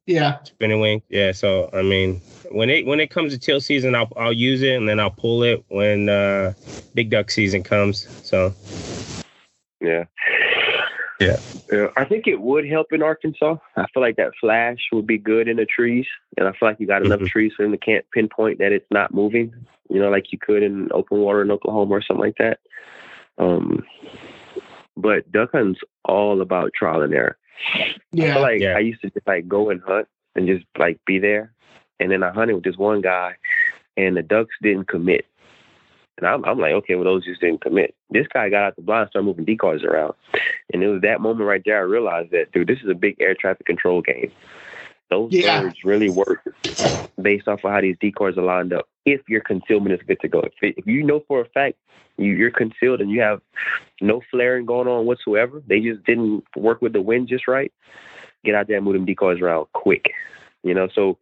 [0.07, 0.39] Yeah.
[0.43, 1.01] spinning wing.
[1.09, 2.21] Yeah, so I mean,
[2.51, 5.09] when it when it comes to teal season, I'll I'll use it and then I'll
[5.11, 6.53] pull it when uh,
[6.93, 8.07] big duck season comes.
[8.23, 8.53] So
[9.81, 10.05] Yeah.
[11.19, 11.37] Yeah.
[11.71, 11.87] Yeah.
[11.95, 13.55] I think it would help in Arkansas.
[13.75, 16.05] I feel like that flash would be good in the trees.
[16.37, 17.27] And I feel like you got enough Mhm.
[17.27, 19.53] trees for them to can't pinpoint that it's not moving,
[19.89, 22.59] you know, like you could in open water in Oklahoma or something like that.
[23.37, 23.85] Um,
[24.95, 27.37] but duck hunting's all about trial and error.
[27.75, 28.33] I Yeah.
[28.33, 28.75] feel like Yeah.
[28.75, 31.53] I used to just like go and hunt and just like be there.
[31.99, 33.35] And then I hunted with this one guy
[33.97, 35.25] and the ducks didn't commit.
[36.17, 37.95] And I'm, I'm like, okay, well, those just didn't commit.
[38.11, 40.13] This guy got out the blind, started moving decoys around.
[40.71, 43.17] And it was that moment right there I realized that, dude, this is a big
[43.19, 44.31] air traffic control game.
[45.09, 45.61] Those Yeah.
[45.61, 46.39] birds really work
[47.21, 48.87] based off of how these decoys are lined up.
[49.05, 51.77] If your concealment is good to go, if, if you know for a fact
[52.17, 53.41] you, you're concealed and you have
[54.01, 57.71] no flaring going on whatsoever, they just didn't work with the wind just right.
[58.43, 60.11] Get out there and move them decoys around quick.
[60.63, 61.17] You know, so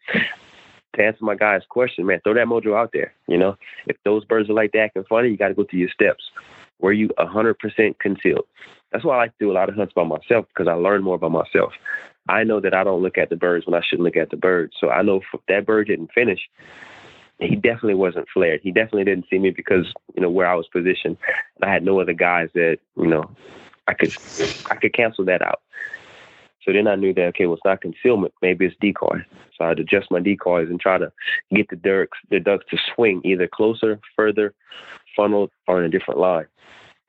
[0.96, 3.14] to answer my guy's question, man, throw that mojo out there.
[3.28, 5.80] You know, if those birds are like that acting funny, you got to go through
[5.80, 6.24] your steps.
[6.80, 8.46] Were you 100% concealed?
[8.92, 11.04] That's why I like to do a lot of hunts by myself because I learn
[11.04, 11.74] more about myself.
[12.28, 14.38] I know that I don't look at the birds when I shouldn't look at the
[14.38, 14.74] birds.
[14.80, 16.40] So I know if that bird didn't finish,
[17.40, 18.62] he definitely wasn't flared.
[18.62, 21.18] He definitely didn't see me because you know where I was positioned,
[21.62, 23.30] I had no other guys that you know
[23.88, 24.16] I could
[24.70, 25.62] I could cancel that out.
[26.66, 29.26] So then I knew that okay, well it's not concealment, maybe it's decoy.
[29.58, 31.12] So I'd adjust my decoys and try to
[31.54, 34.54] get the ducks the ducks to swing either closer, further,
[35.16, 36.46] funneled, or in a different line.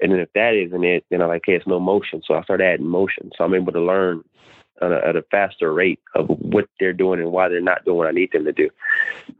[0.00, 2.22] And then if that isn't it, then I'm like, okay, it's no motion.
[2.26, 3.30] So I start adding motion.
[3.36, 4.24] So I'm able to learn
[4.80, 7.98] at a, at a faster rate of what they're doing and why they're not doing
[7.98, 8.68] what I need them to do.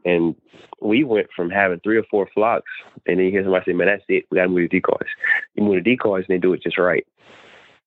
[0.05, 0.35] And
[0.81, 2.71] we went from having three or four flocks,
[3.05, 4.25] and then you hear somebody say, "Man, that's it.
[4.29, 5.07] We got to move the decoys."
[5.55, 7.05] You move the decoys, and they do it just right.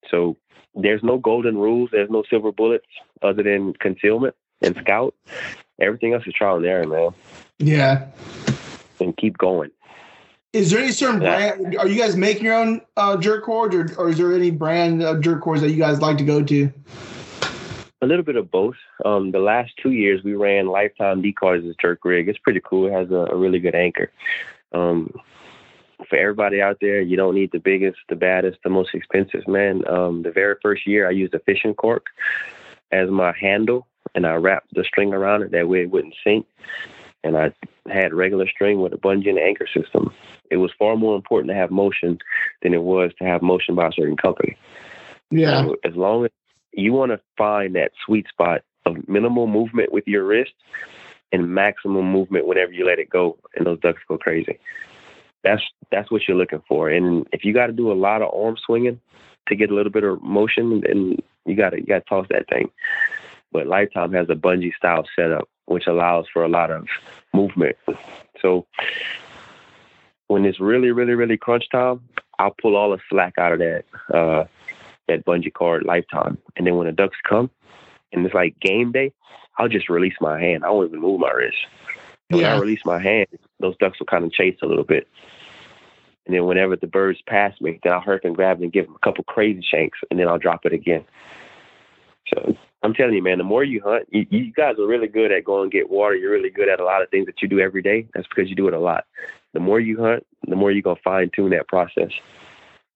[0.09, 0.37] So
[0.77, 1.89] there's no golden rules.
[1.91, 2.85] There's no silver bullets
[3.21, 5.13] other than concealment and scout.
[5.79, 7.09] Everything else is trial and error, man.
[7.59, 8.07] Yeah.
[8.99, 9.71] And keep going.
[10.53, 11.55] Is there any certain Yeah.
[11.55, 11.77] brand?
[11.77, 15.03] Are you guys making your own uh, jerk cords, or, or is there any brand
[15.03, 16.71] of jerk cords that you guys like to go to?
[18.01, 18.75] A little bit of both.
[19.05, 22.29] Um, the last two years, we ran Lifetime Decoys as jerk rig.
[22.29, 22.87] It's pretty cool.
[22.87, 24.11] It has a, a really good anchor.
[24.71, 25.13] Um,
[26.09, 29.87] for everybody out there, you don't need the biggest, the baddest, the most expensive, man.
[29.89, 32.05] Um, the very first year, I used a fishing cork
[32.91, 35.51] as my handle, and I wrapped the string around it.
[35.51, 36.45] That way, it wouldn't sink.
[37.23, 37.51] And I
[37.91, 40.13] had regular string with a bungee and anchor system.
[40.51, 42.19] It was far more important to have motion
[42.61, 44.55] than it was to have motion by a certain company.
[45.31, 45.63] Yeah.
[45.63, 46.31] So as long as
[46.71, 50.53] you want to find that sweet spot of minimal movement with your wrist
[51.31, 54.59] and maximum movement whenever you let it go, and those ducks go crazy.
[55.47, 56.89] That's that's what you're looking for.
[56.89, 58.99] And if you got to do a lot of arm swinging
[59.47, 62.27] to get a little bit of motion, then you got to you got to toss
[62.29, 62.69] that thing.
[63.51, 66.85] But Lifetime has a bungee style setup, which allows for a lot of
[67.33, 67.77] movement.
[68.41, 68.65] So
[70.27, 72.01] when it's really, really, really crunch time,
[72.39, 74.43] I'll pull all the slack out of that uh,
[75.07, 76.37] that bungee cord lifetime.
[76.55, 77.49] And then when the ducks come
[78.11, 79.13] and it's like game day,
[79.57, 80.65] I'll just release my hand.
[80.65, 81.57] I won't even move my wrist.
[82.29, 83.27] And When I release my hand,
[83.61, 85.07] those ducks will kind of chase a little bit.
[86.27, 88.73] And then whenever the birds pass me, then I'll hurry up and grab it and
[88.73, 91.05] give them a couple crazy shanks, and then I'll drop it again.
[92.33, 95.31] So I'm telling you, man, the more you hunt, you, you guys are really good
[95.31, 96.15] at going and get water.
[96.15, 98.07] You're really good at a lot of things that you do every day.
[98.13, 99.05] That's because you do it a lot.
[99.53, 102.11] The more you hunt, the more you're gonna fine tune that process.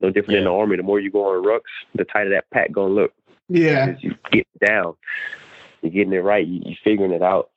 [0.01, 0.75] No different in the army.
[0.75, 1.61] The more you go on rucks,
[1.95, 3.13] the tighter that pack gonna look.
[3.47, 3.95] Yeah.
[3.99, 4.95] You get down,
[5.81, 6.45] you're getting it right.
[6.45, 7.49] You, you're figuring it out,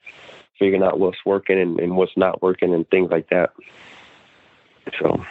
[0.59, 3.51] figuring out what's working and, and what's not working, and things like that.
[5.01, 5.25] So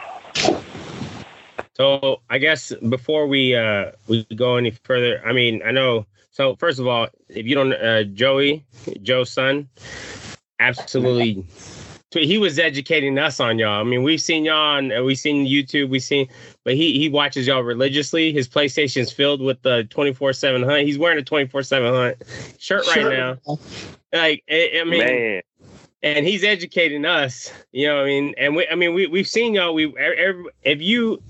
[1.76, 6.06] So I guess before we uh we go any further, I mean, I know.
[6.30, 8.64] So first of all, if you don't, uh, Joey,
[9.02, 9.68] Joe's son,
[10.58, 11.46] absolutely,
[12.12, 13.80] he was educating us on y'all.
[13.80, 16.28] I mean, we've seen y'all on, uh, we've seen YouTube, we've seen,
[16.64, 18.32] but he he watches y'all religiously.
[18.32, 20.86] His PlayStation's filled with the twenty four seven hunt.
[20.86, 22.22] He's wearing a twenty four seven hunt
[22.58, 23.10] shirt right Sure.
[23.10, 23.38] now.
[24.12, 25.42] Like, I, I mean, man,
[26.04, 29.54] and he's educating us you know i mean and we i mean we, we've seen
[29.54, 31.20] y'all we every, if you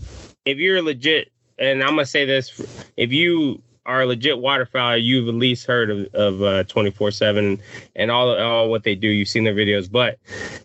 [0.45, 5.29] if you're legit and i'm gonna say this if you are a legit waterfowl you've
[5.29, 7.61] at least heard of, of uh 24 7
[7.95, 10.18] and all all what they do you've seen their videos but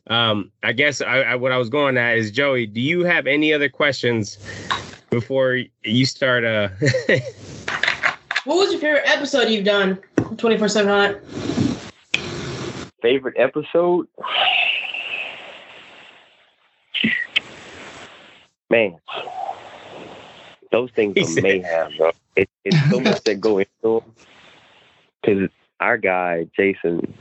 [0.07, 3.27] um i guess I, I what i was going at is joey do you have
[3.27, 4.37] any other questions
[5.11, 6.69] before you start uh
[8.45, 9.99] What was your favorite episode you've done?
[10.37, 11.68] 24 7 hunt.
[13.01, 14.07] Favorite episode?
[18.69, 18.97] Man,
[20.71, 22.11] those things He are said- mayhem, bro.
[22.35, 24.13] It, it's so much that go into them.
[25.21, 27.13] Because our guy, Jason,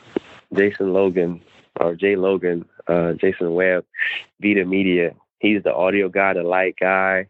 [0.55, 1.41] Jason Logan,
[1.81, 3.85] or Jay Logan, uh, Jason Webb,
[4.41, 7.27] Vita Media, he's the audio guy, the light guy.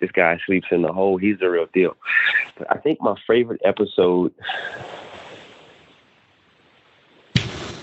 [0.00, 1.16] This guy sleeps in the hole.
[1.16, 1.96] He's the real deal.
[2.58, 4.32] But I think my favorite episode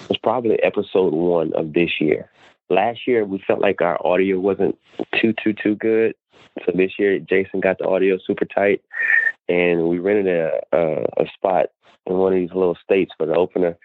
[0.10, 2.30] was probably episode one of this year.
[2.70, 4.78] Last year, we felt like our audio wasn't
[5.22, 6.16] too, too, too good.
[6.66, 8.82] So this year, Jason got the audio super tight,
[9.48, 11.68] and we rented a, a, a spot
[12.08, 13.78] in one of these little states for the opener.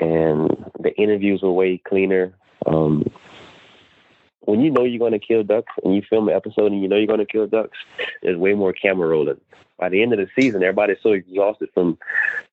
[0.00, 0.50] And
[0.80, 2.34] the interviews were way cleaner.
[2.66, 3.04] Um,
[4.48, 6.88] when you know you're going to kill ducks and you film an episode and you
[6.88, 7.76] know you're going to kill ducks,
[8.22, 9.38] there's way more camera rolling.
[9.78, 11.98] By the end of the season, everybody's so exhausted from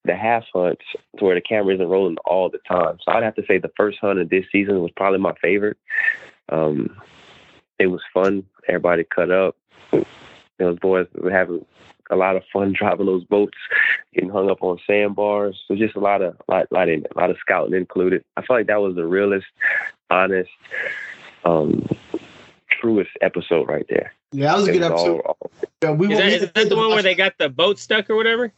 [0.03, 0.83] the half hunts
[1.17, 2.97] to where the camera isn't rolling all the time.
[3.01, 5.77] So I'd have to say the first hunt of this season was probably my favorite.
[6.49, 6.97] Um,
[7.79, 8.43] it was fun.
[8.67, 9.55] Everybody cut up.
[10.59, 11.65] Those boys were having
[12.11, 13.57] a lot of fun driving those boats,
[14.13, 15.63] getting hung up on sandbars.
[15.65, 18.25] So just a lot of lot, lot in a lot of scouting included.
[18.35, 19.47] I feel like that was the realest,
[20.09, 20.51] honest,
[21.45, 21.87] um,
[22.69, 24.13] truest episode right there.
[24.31, 25.21] Yeah, that was a good episode.
[25.21, 27.79] all- all- Yeah, we, is that, we- that the one where they got the boat
[27.79, 28.51] stuck or whatever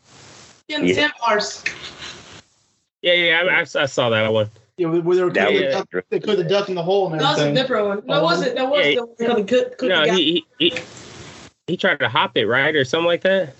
[0.67, 0.93] Yeah, the Yeah.
[0.93, 1.63] sandbars.
[3.01, 5.67] yeah yeah i, I, I saw that one Yeah, where they were That was the
[5.71, 6.05] duck, drip.
[6.09, 8.01] they cooked the duck in the hole and That was a different one.
[8.05, 8.55] No, Oh, was it?
[8.55, 10.15] That was yeah, the one called the cook, No, cookie guy.
[10.15, 10.79] he, he he
[11.67, 13.53] he tried to hop it right or something like that.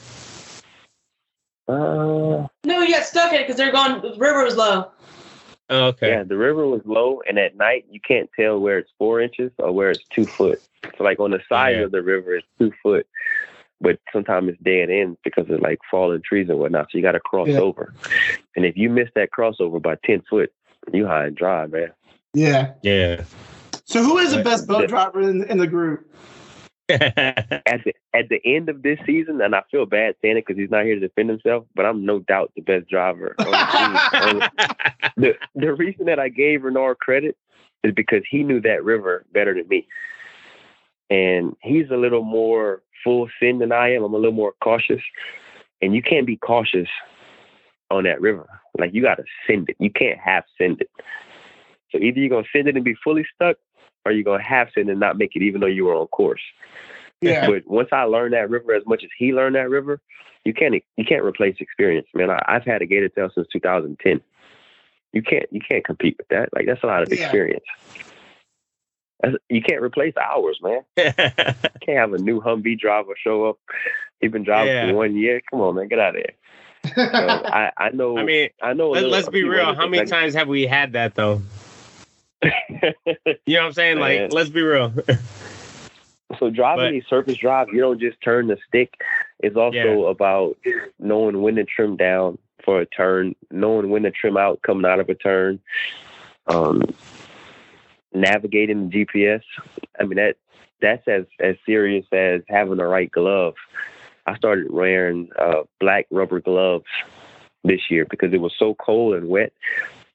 [1.68, 4.02] Uh, No, he got stuck in it because they're going.
[4.02, 4.90] The river was low.
[5.70, 6.10] Oh, okay.
[6.12, 9.52] Yeah, the river was low, and at night you can't tell where it's four inches
[9.58, 10.62] or where it's two foot.
[10.98, 11.84] So, like on the side Yeah.
[11.84, 13.06] of the river, it's two foot,
[13.82, 16.88] but sometimes it's dead end because of like fallen trees and whatnot.
[16.92, 17.60] So you got to cross Yeah.
[17.60, 17.94] over,
[18.56, 20.54] and if you miss that crossover by ten foot,
[20.94, 21.92] you high and dry, man.
[22.34, 22.74] Yeah.
[22.82, 23.24] Yeah.
[23.84, 26.10] So who is the best boat driver in, in the group?
[26.90, 30.58] At the at the end of this season, and I feel bad saying it because
[30.58, 34.40] he's not here to defend himself, but I'm no doubt the best driver on the
[34.40, 34.96] team.
[35.18, 37.38] the the reason that I gave Renard credit
[37.84, 39.86] is because he knew that river better than me.
[41.10, 44.04] And he's a little more full sin than I am.
[44.04, 45.02] I'm a little more cautious.
[45.82, 46.90] And you can't be cautious
[47.92, 48.48] on that river.
[48.78, 49.76] Like you gotta send it.
[49.80, 50.90] You can't half send it.
[51.92, 53.58] So either you're gonna send it and be fully stuck
[54.08, 56.42] or you're gonna half sin and not make it even though you were on course.
[57.22, 57.48] Yeah.
[57.48, 60.00] But once I learned that river as much as he learned that river,
[60.46, 62.30] you can't you can't replace experience, man.
[62.30, 64.22] I, I've had a gator tail since 2010.
[65.14, 66.50] You can't you can't compete with that.
[66.54, 67.24] Like that's a lot of Yeah.
[67.24, 67.66] experience.
[69.22, 70.82] That's, you can't replace hours, man.
[70.96, 71.04] You
[71.82, 73.58] can't have a new Humvee driver show up.
[74.22, 74.90] He's been driving Yeah.
[74.90, 75.42] for one year.
[75.50, 76.94] Come on, man, get out of here.
[76.96, 78.90] So I I know I mean, I know.
[78.92, 79.74] let, little- let's be real.
[79.74, 81.42] How many times have we had that though?
[83.46, 84.00] You know what I'm saying?
[84.00, 84.30] Like, Man.
[84.32, 84.94] let's be real.
[86.40, 88.94] So driving But- these surface drive, you don't just turn the stick.
[89.40, 90.10] It's also Yeah.
[90.10, 90.58] about
[91.00, 95.00] knowing when to trim down for a turn, knowing when to trim out coming out
[95.00, 95.60] of a turn,
[96.48, 96.82] um,
[98.14, 99.42] navigating the GPS.
[100.00, 100.36] I mean that
[100.82, 103.56] that's as as serious as having the right glove.
[104.26, 106.86] I started wearing uh, black rubber gloves
[107.64, 109.54] this year because it was so cold and wet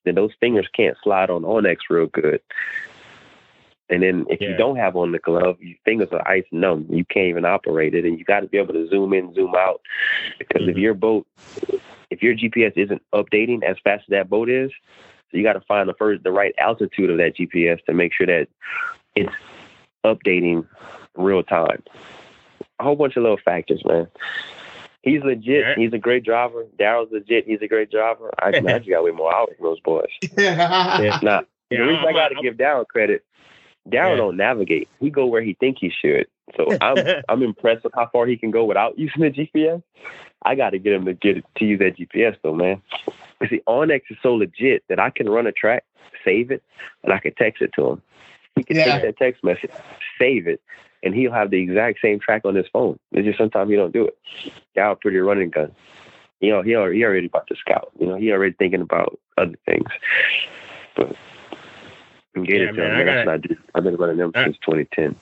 [0.05, 2.41] that those fingers can't slide on onX real good.
[3.89, 4.51] And then if Yeah.
[4.51, 6.87] you don't have on the glove, your fingers are ice numb.
[6.89, 9.55] You can't even operate it, and you got to be able to zoom in, zoom
[9.55, 9.83] out.
[10.39, 10.81] Because if Mhm.
[10.81, 11.27] your boat,
[12.11, 14.71] if your GPS isn't updating as fast as that boat is,
[15.31, 18.13] so you got to find the first, the right altitude of that GPS to make
[18.13, 18.49] sure that
[19.15, 19.35] it's
[20.05, 20.67] updating
[21.15, 21.83] real time.
[22.79, 24.09] A whole bunch of little factors, man.
[25.03, 25.65] He's legit.
[25.67, 25.75] Yeah.
[25.77, 26.65] He's a great driver.
[26.79, 27.47] Daryl's legit.
[27.47, 28.31] He's a great driver.
[28.41, 30.07] I, I just got way more hours than those boys.
[30.39, 31.19] yeah.
[31.23, 33.25] Now, Yeah, the reason I I'm- got to give Daryl credit,
[33.89, 34.17] Daryl Yeah.
[34.17, 34.89] don't navigate.
[35.01, 36.27] He go where he think he should.
[36.57, 36.97] So I'm
[37.29, 39.83] I'm impressed with how far he can go without using the GPS.
[40.45, 42.81] I got to get him to get to use that GPS though, man.
[43.41, 45.85] You see, onX is so legit that I can run a track,
[46.25, 46.63] save it,
[47.03, 48.03] and I can text it to him.
[48.57, 48.85] He can Yeah.
[48.85, 49.71] take that text message,
[50.19, 50.61] save it,
[51.03, 52.99] and he'll have the exact same track on his phone.
[53.13, 54.17] It's just sometimes he don't do it.
[54.77, 55.73] Daryl pretty running gun.
[56.41, 57.91] You know, he already, he already about to scout.
[57.99, 59.87] You know, he already thinking about other things.
[60.97, 61.17] But
[62.45, 63.07] get Yeah, to man, man.
[63.07, 63.57] That's what I do.
[63.75, 65.17] I've been running them I- since 2010.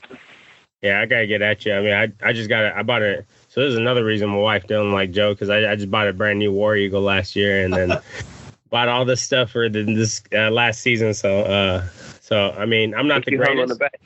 [0.82, 1.74] Yeah, I gotta get at you.
[1.74, 2.72] I mean, I, I just got it.
[2.74, 3.26] I bought it.
[3.48, 6.08] So this is another reason my wife didn't like Joe because I, I just bought
[6.08, 7.98] a brand new War Eagle last year and then
[8.70, 11.12] bought all this stuff for the, this uh, last season.
[11.12, 11.86] So, uh,
[12.30, 14.02] so I mean, I'm not the You on the greatest.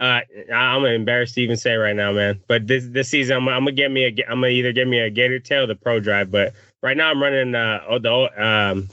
[0.00, 0.20] Uh,
[0.52, 2.40] I'm embarrassed to even say right now, man.
[2.48, 4.08] But this this season, I'm, I'm gonna get me a.
[4.28, 6.30] I'm gonna either get me a Gator Tail or the Pro Drive.
[6.30, 6.52] But
[6.82, 8.88] right now, I'm running uh oh, the um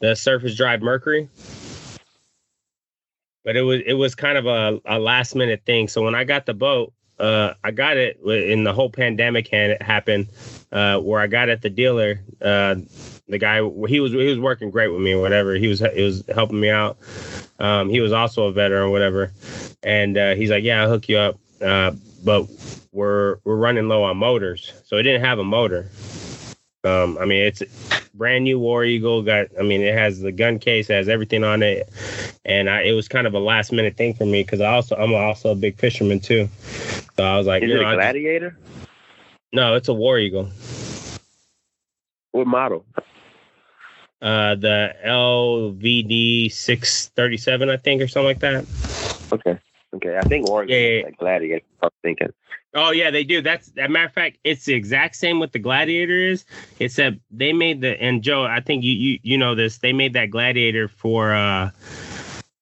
[0.00, 1.28] the Surface Drive Mercury.
[3.44, 5.88] But it was it was kind of a, a last minute thing.
[5.88, 9.82] So when I got the boat, uh, I got it in the whole pandemic had
[9.82, 10.28] happened,
[10.72, 12.20] uh, where I got at the dealer.
[12.40, 12.76] Uh,
[13.28, 13.56] the guy
[13.88, 15.54] he was he was working great with me or whatever.
[15.54, 16.98] He was he was helping me out.
[17.58, 19.32] Um, he was also a veteran or whatever,
[19.82, 21.92] and uh, he's like, "Yeah, I'll hook you up." Uh,
[22.24, 22.46] but
[22.92, 25.88] we're we're running low on motors, so it didn't have a motor.
[26.84, 27.62] Um, I mean, it's
[28.12, 29.22] brand new War Eagle.
[29.22, 31.88] Got, I mean, it has the gun case, has everything on it,
[32.44, 34.96] and I, it was kind of a last minute thing for me because I also
[34.96, 36.48] I'm also a big fisherman too.
[37.16, 38.58] So I was like, Is you it know, a I just- Gladiator?
[39.54, 40.50] no, it's a War Eagle.
[42.32, 42.84] What model?
[44.24, 48.64] Uh, the LVD six thirty seven, I think, or something like that.
[49.30, 49.60] Okay.
[49.94, 50.16] Okay.
[50.16, 51.04] I think Oregon Yeah, yeah, yeah.
[51.04, 51.64] like Gladiator.
[51.82, 52.32] I'm thinking.
[52.72, 53.42] Oh yeah, they do.
[53.42, 56.46] That's a matter of fact, it's the exact same what the Gladiator is.
[56.80, 59.78] Except they made the and Joe, I think you you you know this.
[59.78, 61.70] They made that Gladiator for uh,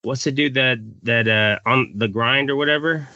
[0.03, 3.09] what's the dude that that uh on the grind or whatever.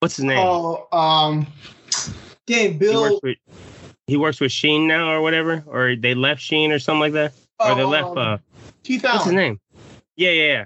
[0.00, 0.38] What's his name?
[0.38, 1.46] Oh, um,
[2.46, 3.20] dang, he Bill.
[4.16, 7.00] Works with he works with Sheen now or whatever, or they left Sheen or something
[7.00, 8.38] like that, or they left uh
[8.82, 9.60] Keith what's his name?
[10.16, 10.64] Yeah, yeah, yeah.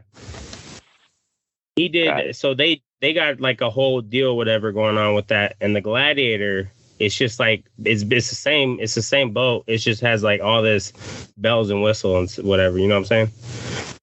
[1.77, 2.37] He Got did.
[2.37, 5.57] So they they got like a whole deal, whatever, going on with that.
[5.61, 9.65] And the Gladiator, it's just like it's it's the same it's the same boat.
[9.67, 10.93] It just has like all this
[11.37, 12.79] bells and whistles and whatever.
[12.79, 13.31] You know what I'm saying?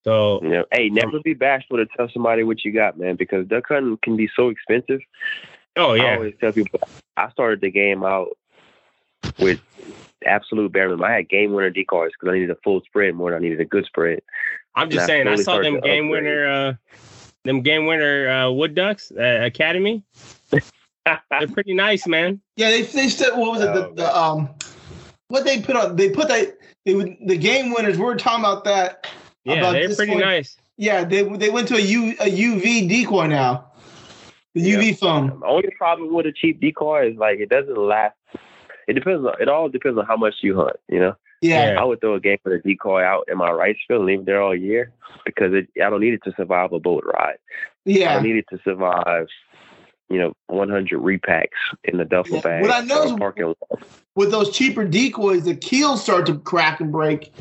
[0.03, 3.47] So You know, hey, never be bashful to tell somebody what you got, man, because
[3.47, 5.01] duck hunting can be so expensive.
[5.77, 6.03] oh yeah.
[6.03, 6.79] I yeah, always tell people
[7.17, 8.37] I started the game out
[9.39, 9.59] with
[10.26, 11.05] absolute bare minimum.
[11.05, 13.59] I had game winner decoys because I needed a full spread more than I needed
[13.59, 14.22] a good spread.
[14.76, 15.28] I'm just I saying.
[15.28, 16.11] I slowly saw them game upgrade.
[16.11, 16.74] winner, uh,
[17.43, 20.03] them game winner uh, wood ducks uh, academy.
[21.05, 22.39] They're pretty nice, man.
[22.55, 23.74] Yeah, they they said what was it?
[23.74, 24.49] The, Oh, the um,
[25.30, 25.95] what they put on?
[25.95, 27.97] They put that they would the game winners.
[27.97, 29.07] We were talking about that.
[29.43, 30.57] Yeah, About they're pretty one- nice.
[30.78, 33.72] Yeah, they they went to a U a UV decoy now.
[34.53, 34.78] The Yeah.
[34.78, 35.39] UV foam.
[35.39, 38.15] The only problem with a cheap decoy is like it doesn't last.
[38.88, 39.25] It depends.
[39.25, 40.77] On, it all depends on how much you hunt.
[40.89, 41.75] You know, Yeah.
[41.79, 44.19] I would throw a game for the decoy out in my rice field and leave
[44.21, 44.91] it there all year
[45.25, 47.38] because it, I don't need it to survive a boat ride.
[47.38, 48.13] I Yeah.
[48.15, 49.27] don't need it to survive.
[50.09, 51.47] You know, 100 repacks
[51.86, 52.41] in the duffel Yeah.
[52.41, 52.61] bag.
[52.63, 53.84] What I know or is- a parking lot.
[54.15, 57.32] With those cheaper decoys, the keels start to crack and break.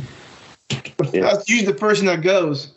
[1.12, 1.22] Yeah.
[1.22, 2.72] That's usually the person that goes.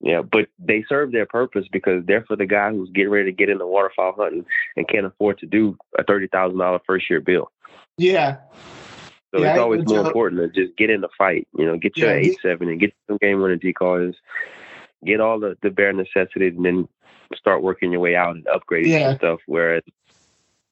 [0.00, 3.32] Yeah, but they serve their purpose because they're for the guy who's getting ready to
[3.36, 4.44] get into waterfowl hunting
[4.76, 7.50] and can't afford to do a thirty thousand dollar first year bill.
[7.98, 8.36] Yeah.
[9.34, 10.06] So Yeah, it's always more job.
[10.06, 11.46] important to just get in the fight.
[11.58, 14.14] You know, get your Yeah, eight seven and get some game winning decoys,
[15.04, 16.88] get all the, the bare necessities, and then
[17.34, 19.10] start working your way out and upgrading Yeah.
[19.10, 19.40] some stuff.
[19.46, 19.82] Whereas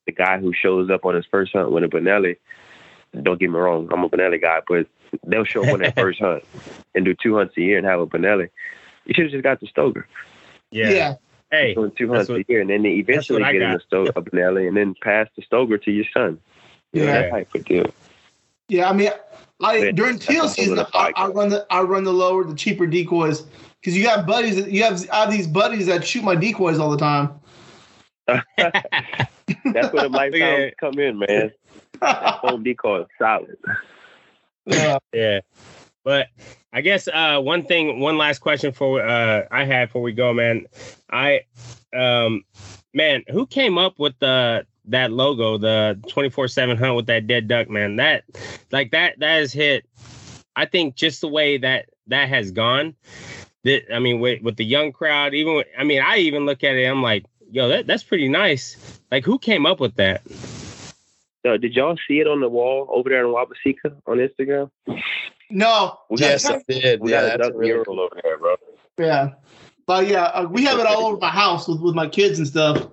[0.06, 2.36] the guy who shows up on his first hunt with a Benelli,
[3.22, 4.86] don't get me wrong, I'm a Benelli guy, but
[5.26, 6.44] they'll show up on their first hunt
[6.94, 8.50] and do two hunts a year and have a Benelli.
[9.06, 10.04] You should have just got the Stoeger.
[10.70, 10.90] Yeah.
[10.90, 11.14] Yeah.
[11.50, 13.80] Hey, doing two hunts what- a year, and then they eventually what get in the
[13.80, 16.38] sto- a Benelli, and then pass the Stoeger to your son.
[16.94, 17.12] You Yeah.
[17.22, 17.86] that type of deal.
[18.68, 18.88] Yeah.
[18.88, 19.10] I mean,
[19.58, 22.54] like Yeah, during that's teal season, I, I run the I run the lower, the
[22.54, 23.42] cheaper decoys
[23.80, 24.56] because you got buddies.
[24.56, 27.40] That, you have I have these buddies that shoot my decoys all the time.
[28.26, 30.70] That's where the lifetime Yeah.
[30.80, 31.52] come in, man.
[32.00, 33.56] That foam decoy is solid.
[34.66, 34.98] yeah.
[35.12, 35.40] yeah.
[36.04, 36.28] But
[36.72, 40.34] I guess uh, one thing, one last question for uh, I had before we go,
[40.34, 40.66] man.
[41.10, 41.42] I,
[41.94, 42.44] um,
[42.92, 47.26] man, who came up with the that logo, the twenty four seven hunt with that
[47.26, 47.96] dead duck, man?
[47.96, 48.24] That,
[48.70, 49.86] like that, that has hit.
[50.56, 52.94] I think just the way that that has gone.
[53.64, 56.62] That I mean, with with the young crowd, even with, I mean, I even look
[56.62, 56.84] at it.
[56.84, 59.00] I'm like, yo, that that's pretty nice.
[59.10, 60.22] Like, who came up with that?
[61.46, 64.70] So, did y'all see it on the wall over there in Wabbaseka on Instagram?
[65.50, 65.98] No.
[66.08, 67.00] We got, Yes, I did.
[67.00, 68.56] we Yeah, got a that's duck really mural over there, bro.
[68.98, 69.32] Yeah.
[69.86, 72.48] But yeah, uh, we have it all over my house with, with my kids and
[72.48, 72.86] stuff.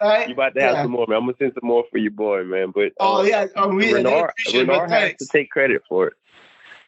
[0.00, 0.28] Right?
[0.28, 0.82] You about to have Yeah.
[0.82, 1.18] some more, man.
[1.18, 2.72] I'm gonna send some more for your boy, man.
[2.74, 5.82] But Oh uh, yeah, oh, we, they Renard, appreciate it, Renard has to take credit
[5.88, 6.14] for it.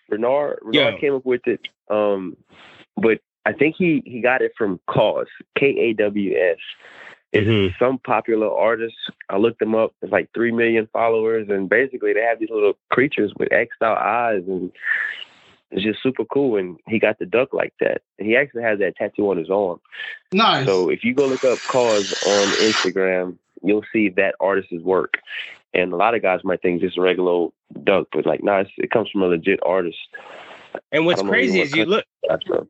[0.08, 1.00] Renard, Renard Yeah.
[1.00, 1.60] came up with it,
[1.90, 2.36] um,
[2.96, 6.58] but I think he he got it from KAWS K A W S.
[7.32, 7.76] It's Mhm.
[7.78, 8.94] some popular artist.
[9.28, 9.92] I looked them up.
[10.02, 13.98] It's like three million followers, and basically they have these little creatures with X'd out
[13.98, 14.70] eyes, and
[15.74, 16.56] it's just super cool.
[16.56, 19.50] And he got the duck like that, and he actually has that tattoo on his
[19.50, 19.80] arm.
[20.32, 20.64] Nice.
[20.66, 25.14] So if you go look up KAWS on Instagram, you'll see that artist's work.
[25.74, 27.52] And a lot of guys might think just a regular old
[27.82, 29.98] duck, but like, nah, it comes from a legit artist.
[30.92, 32.04] And what's I don't crazy what is you look.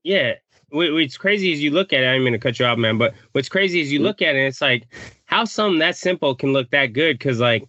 [0.03, 0.35] Yeah.
[0.71, 2.07] Wh- What's crazy is you look at it.
[2.07, 2.97] I am going to cut you off, man.
[2.97, 4.05] But what's crazy is you Mhm.
[4.05, 4.39] look at it.
[4.39, 4.87] And it's like
[5.27, 7.19] how something that simple can look that good.
[7.19, 7.65] Because like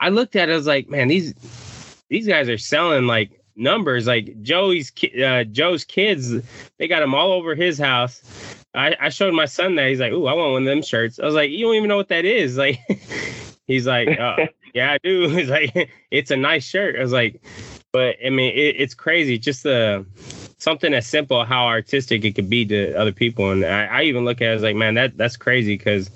[0.00, 1.34] I looked at it, I was like, man, these
[2.08, 4.06] these guys are selling like numbers.
[4.06, 4.92] Like Joey's
[5.22, 6.34] uh, Joe's kids,
[6.78, 8.22] they got them all over his house.
[8.74, 9.88] I, I showed my son that.
[9.88, 11.88] He's like, "Ooh, I want one of them shirts." I was like, "You don't even
[11.88, 12.80] know what that is." Like,
[13.66, 17.42] he's like, uh, "Yeah, I do." He's like, "It's a nice shirt." I was like,
[17.92, 19.38] "But I mean, it, it's crazy.
[19.38, 20.04] Just the
[20.58, 24.24] something as simple how artistic it could be to other people." And I, I even
[24.24, 26.10] look at it as like, "Man, that that's crazy." Because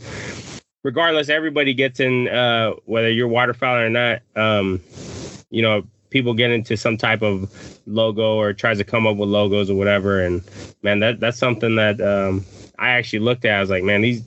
[0.82, 4.22] regardless, everybody gets in, uh, whether you're waterfowl or not.
[4.34, 4.80] Um,
[5.50, 7.52] you know, people get into some type of
[7.86, 10.20] logo or tries to come up with logos or whatever.
[10.22, 10.42] And
[10.82, 12.44] man, that that's something that um,
[12.78, 13.56] I actually looked at.
[13.56, 14.22] I was like, man, these.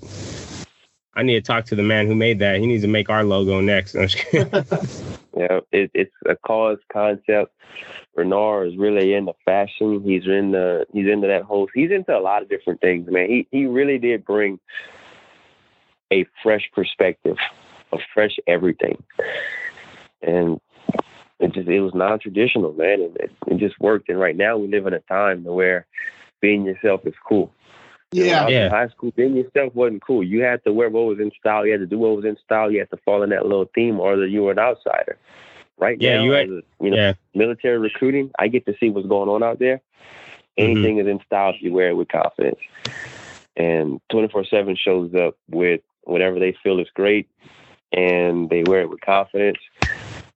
[1.14, 2.62] I need to talk to the man who made that.
[2.62, 3.96] He needs to make our logo next.
[5.42, 7.54] Yeah, it, it's a KAWS concept.
[8.16, 10.04] Renard is really into fashion.
[10.04, 11.70] He's in the he's into that whole.
[11.74, 13.30] He's into a lot of different things, man.
[13.30, 14.60] He he really did bring
[16.12, 17.38] a fresh perspective,
[17.94, 19.02] a fresh everything,
[20.22, 20.60] and
[21.42, 24.10] it just it was non traditional, man, and it, it just worked.
[24.10, 25.86] And right now we live in a time where
[26.40, 27.52] being yourself is cool.
[28.14, 28.48] You know, yeah.
[28.48, 28.70] Yeah.
[28.70, 30.22] High school, being yourself wasn't cool.
[30.24, 31.66] You had to wear what was in style.
[31.66, 32.70] You had to do what was in style.
[32.72, 35.18] You had to fall in that little theme, or that you were an outsider.
[35.78, 37.14] Right Yeah, now, you had- a, you know, yeah.
[37.34, 39.78] military recruiting, I get to see what's going on out there.
[40.60, 40.64] Mm-hmm.
[40.64, 42.60] Anything is in style if you wear it with confidence.
[43.56, 47.30] And 24 7 shows up with whatever they feel is great
[47.94, 49.58] and they wear it with confidence,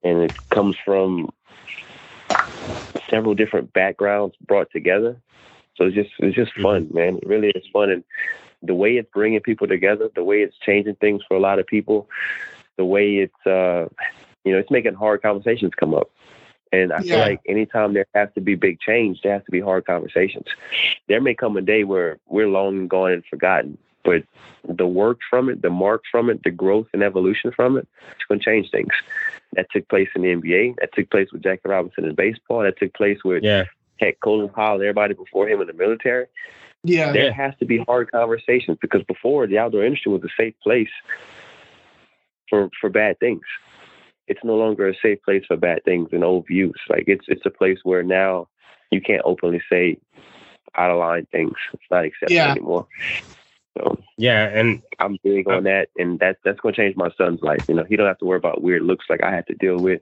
[0.06, 1.34] and it comes from
[3.10, 5.18] several different backgrounds brought together.
[5.76, 7.18] So it's just it's just fun, man.
[7.18, 8.04] It really is fun, and
[8.64, 11.68] the way it's bringing people together, the way it's changing things for a lot of
[11.68, 12.08] people,
[12.78, 13.90] the way it's uh,
[14.46, 16.10] you know it's making hard conversations come up.
[16.72, 19.62] And I feel like anytime there has to be big change, there has to be
[19.62, 20.48] hard conversations.
[21.08, 24.24] There may come a day where we're long gone and forgotten, but
[24.68, 28.26] the work from it, the mark from it, the growth and evolution from it, it's
[28.26, 28.92] going to change things.
[29.56, 30.76] That took place in the NBA.
[30.80, 32.62] That took place with Jackie Robinson in baseball.
[32.64, 33.66] That took place with Yeah.
[34.00, 36.26] heck Colin Powell, and everybody before him in the military.
[36.84, 37.12] Yeah.
[37.12, 37.32] There Yeah.
[37.32, 40.90] has to be hard conversations because before the outdoor industry was a safe place
[42.50, 43.44] for for bad things.
[44.28, 46.80] It's no longer a safe place for bad things and old views.
[46.90, 48.48] Like it's it's a place where now
[48.92, 49.98] you can't openly say
[50.76, 51.54] out of line things.
[51.74, 52.52] It's not accepted Yeah.
[52.52, 52.88] anymore.
[53.78, 54.48] So Yeah.
[54.48, 57.66] And I'm big on uh, that, and that's that's going to change my son's life.
[57.68, 59.78] You know, he don't have to worry about weird looks like I had to deal
[59.78, 60.02] with.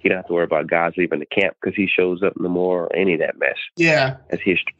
[0.00, 2.48] He don't have to worry about guys leaving the camp because he shows up no
[2.48, 3.56] more or any of that mess.
[3.76, 4.16] Yeah.
[4.30, 4.74] That's history.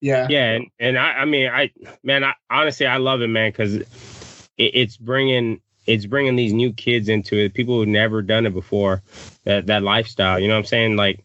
[0.00, 0.26] Yeah.
[0.30, 0.52] yeah.
[0.52, 1.70] And, and I, I mean, I,
[2.02, 3.86] man, I honestly, I love it, man, because it,
[4.56, 7.54] it's bringing, it's bringing these new kids into it.
[7.54, 9.02] People who've never done it before,
[9.44, 10.38] that that lifestyle.
[10.38, 10.96] You know what I'm saying?
[10.96, 11.24] Like,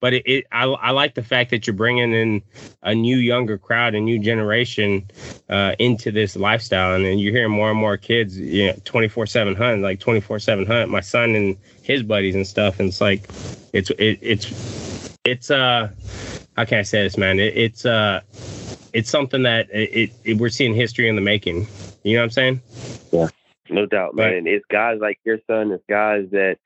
[0.00, 2.42] but it, it I, I like the fact that you're bringing in
[2.82, 5.08] a new younger crowd, a new generation
[5.48, 9.26] uh, into this lifestyle, and then you're hearing more and more kids, you know, 24
[9.26, 10.90] seven hunt, like 24 seven hunt.
[10.90, 13.28] My son and his buddies and stuff, and it's like,
[13.72, 15.90] it's it, it's it's uh,
[16.56, 17.38] how can I say this, man?
[17.38, 18.20] It, it's uh,
[18.92, 21.68] it's something that it, it we're seeing history in the making.
[22.02, 22.60] You know what I'm saying?
[23.12, 23.28] Yeah
[23.70, 24.44] no doubt, man.
[24.44, 24.46] Right.
[24.46, 26.58] It's guys like your son, it's guys that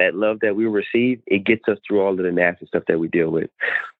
[0.00, 1.22] that love that we receive.
[1.26, 3.50] It gets us through all of the nasty stuff that we deal with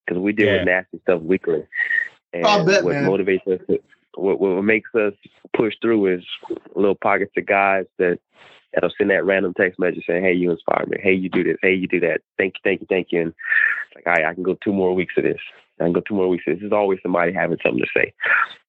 [0.04, 0.56] because we deal Yeah.
[0.58, 1.64] with nasty stuff weekly.
[2.32, 3.08] And I'll bet, what man.
[3.08, 3.78] motivates us, to,
[4.14, 5.12] what, what makes us
[5.56, 6.24] push through is
[6.74, 8.18] little pockets of guys that
[8.72, 10.98] that'll send that random text message saying, "Hey, you inspire me.
[11.02, 11.56] Hey, you do this.
[11.62, 12.20] Hey, you do that.
[12.38, 13.34] Thank you, thank you, thank you." And
[13.94, 15.40] like, "I I can go two more weeks of this.
[15.80, 16.44] I can go two more weeks.
[16.46, 16.60] Of this.
[16.60, 18.12] There's always somebody having something to say."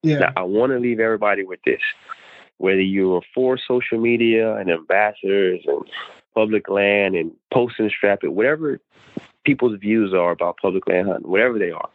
[0.04, 0.20] Yeah.
[0.20, 1.82] Now, I want to leave everybody with this.
[2.58, 5.84] Whether you are for social media and ambassadors and
[6.34, 8.80] public land and posting strap it, whatever
[9.46, 11.90] people's views are about public land hunting, whatever they are,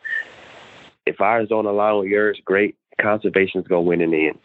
[1.06, 2.76] if ours don't align with yours, great.
[3.00, 4.38] Conservation's going to win in the end.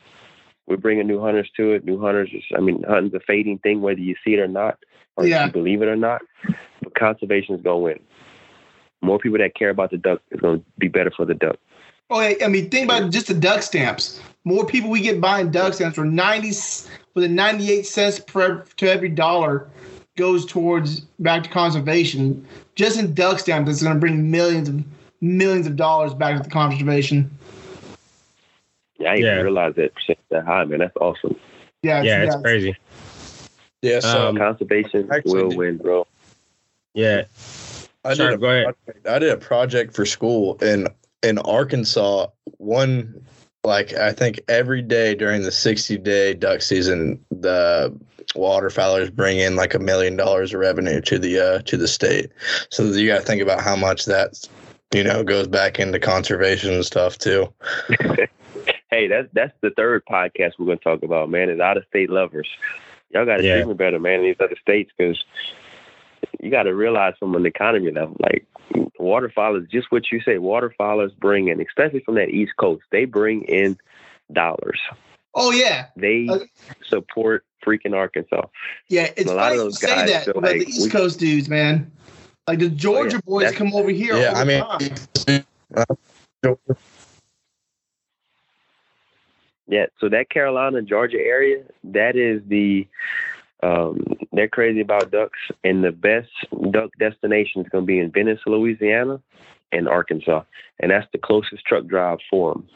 [0.68, 1.86] We're bringing new hunters to it.
[1.86, 4.78] New hunters, is, I mean, hunting's a fading thing, whether you see it or not,
[5.18, 5.46] or Yeah.
[5.46, 6.22] you believe it or not.
[6.82, 8.00] But conservation's going to win.
[9.02, 11.58] More people that care about the duck is going to be better for the duck.
[12.12, 14.20] Oh, yeah, I mean, think about just the duck stamps.
[14.43, 16.49] More people we get buying duck stamps for ninety
[17.14, 19.70] with a ninety-eight cents per to every dollar
[20.18, 22.45] goes towards back to conservation.
[22.76, 24.84] Just in duck stamps, it's going to bring millions of
[25.22, 27.32] millions of dollars back to the conservation.
[28.99, 29.41] Yeah, I didn't Yeah.
[29.41, 30.80] realize that percent that high, man.
[30.80, 31.36] That's awesome.
[31.82, 32.76] Yeah, Yeah, it's crazy.
[33.82, 36.05] Yeah, so Um, Conservation will did- win, bro.
[36.93, 37.24] Yeah.
[38.03, 38.76] I did a go ahead.
[38.86, 40.88] project- I did a project for school in
[41.24, 42.28] in Arkansas.
[42.57, 43.26] One
[43.63, 47.97] like I think every day during the sixty day duck season, the
[48.36, 52.32] waterfowlers bring in like a million dollars of revenue to the uh, to the state.
[52.69, 54.47] So you got to think about how much that
[54.93, 57.51] you know goes back into conservation and stuff too.
[58.91, 61.49] Hey, that's that's the third podcast we're gonna talk about, man.
[61.49, 62.47] Is out of state lovers.
[63.11, 63.53] Y'all got to Yeah.
[63.53, 65.17] treat me better, man, in these other states, because
[66.40, 68.46] you got to realize from an economy level, like
[69.00, 70.38] waterfowl is just what you say.
[70.38, 73.78] Waterfowlers bring in, especially from that East Coast, they bring in
[74.32, 74.80] dollars.
[75.34, 76.40] Oh yeah, They Uh,
[76.88, 78.48] support freaking Arkansas.
[78.90, 79.10] yeah.
[79.16, 80.90] It's A lot funny of those say guys that feel about like the East we-
[80.90, 81.92] Coast dudes, man.
[82.48, 83.22] Like the Georgia yeah.
[83.26, 84.18] boys come over here.
[84.18, 84.92] Yeah, all I the
[85.28, 85.46] mean-
[86.46, 86.56] time.
[89.68, 92.88] Yeah, so that Carolina, Georgia area, that is the
[93.64, 94.03] um,
[94.34, 96.30] they're crazy about ducks, and the best
[96.72, 99.22] duck destination is going to be in Venice, Louisiana,
[99.72, 100.43] and Arkansas,
[100.80, 102.68] and that's the closest truck drive for them.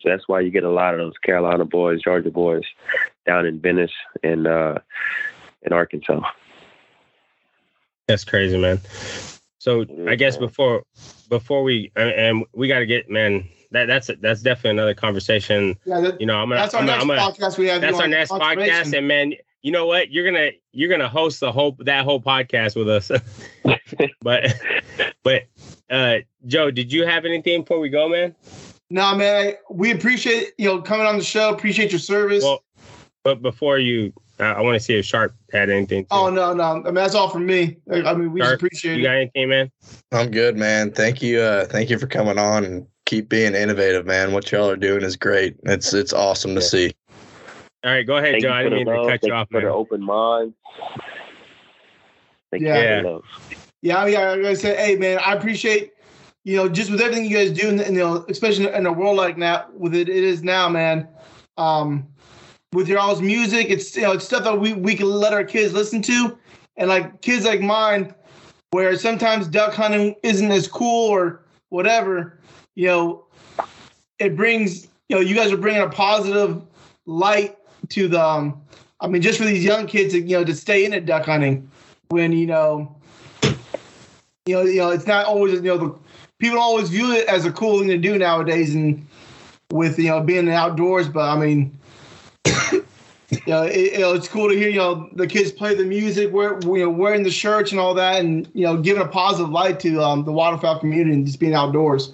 [0.00, 2.64] So that's why you get a lot of those Carolina boys, Georgia boys,
[3.24, 3.92] down in Venice
[4.24, 4.78] and uh,
[5.62, 6.20] in Arkansas.
[8.08, 8.80] That's crazy, man.
[9.58, 10.82] So It I guess before
[11.28, 15.78] before we and, and we got to get man that that's that's definitely another conversation.
[15.84, 17.80] yeah, that, You know, I'm gonna that's our I'm, next gonna- podcast we have.
[17.80, 20.10] that's our next podcast, and man, you know what?
[20.10, 23.10] You're gonna you're gonna host the whole that whole podcast with us.
[24.20, 24.54] but
[25.22, 25.42] but
[25.90, 28.34] uh Joe, did you have anything before we go, man?
[28.90, 31.50] No, man, we appreciate you know coming on the show.
[31.50, 32.42] Appreciate your service.
[32.44, 32.62] Well,
[33.24, 36.02] but before you, I, I want to see if Sharp had anything.
[36.04, 36.08] too.
[36.10, 37.76] oh no, no, I mean that's all from me.
[37.90, 39.04] I mean we just Sharp, appreciate you it.
[39.04, 39.70] got anything, man?
[40.10, 40.90] I'm good, man.
[40.92, 41.40] Thank you.
[41.40, 44.32] Uh, thank you for coming on and keep being innovative, man.
[44.32, 45.56] What y'all are doing is great.
[45.64, 46.66] It's it's awesome to Yeah.
[46.66, 46.92] see.
[47.84, 48.48] All right, go ahead, Thank Joe.
[48.48, 50.54] you I for didn't the mean to cut Thank you off, for the open mind.
[52.50, 52.98] Thank Yeah.
[52.98, 53.56] you for the.
[53.82, 55.94] Yeah, I mean, I gotta say, hey man, I appreciate
[56.44, 59.16] you know just with everything you guys do, and you know, especially in a world
[59.16, 61.08] like now with it, it is now, man.
[61.58, 62.06] Um,
[62.72, 65.44] with your all's music, it's you know, it's stuff that we we can let our
[65.44, 66.38] kids listen to,
[66.76, 68.14] and like kids like mine,
[68.70, 72.38] where sometimes duck hunting isn't as cool or whatever,
[72.76, 73.24] you know,
[74.20, 76.62] it brings you know, you guys are bringing a positive
[77.06, 77.56] light
[77.90, 78.22] to the.
[78.22, 78.60] Um,
[79.00, 81.24] I mean, just for these young kids to you know to stay in at duck
[81.26, 81.68] hunting
[82.08, 82.94] when you know
[84.46, 85.94] you know, you know, it's not always, you know, the
[86.38, 89.06] people always view it as a cool thing to do nowadays, and
[89.70, 91.08] with you know being outdoors.
[91.08, 91.78] But I mean,
[93.30, 95.84] you know, it, you know, it's cool to hear you know the kids play the
[95.84, 99.06] music, wear you know wearing the shirts and all that, and you know giving a
[99.06, 102.12] positive light to um, the waterfowl community and just being outdoors.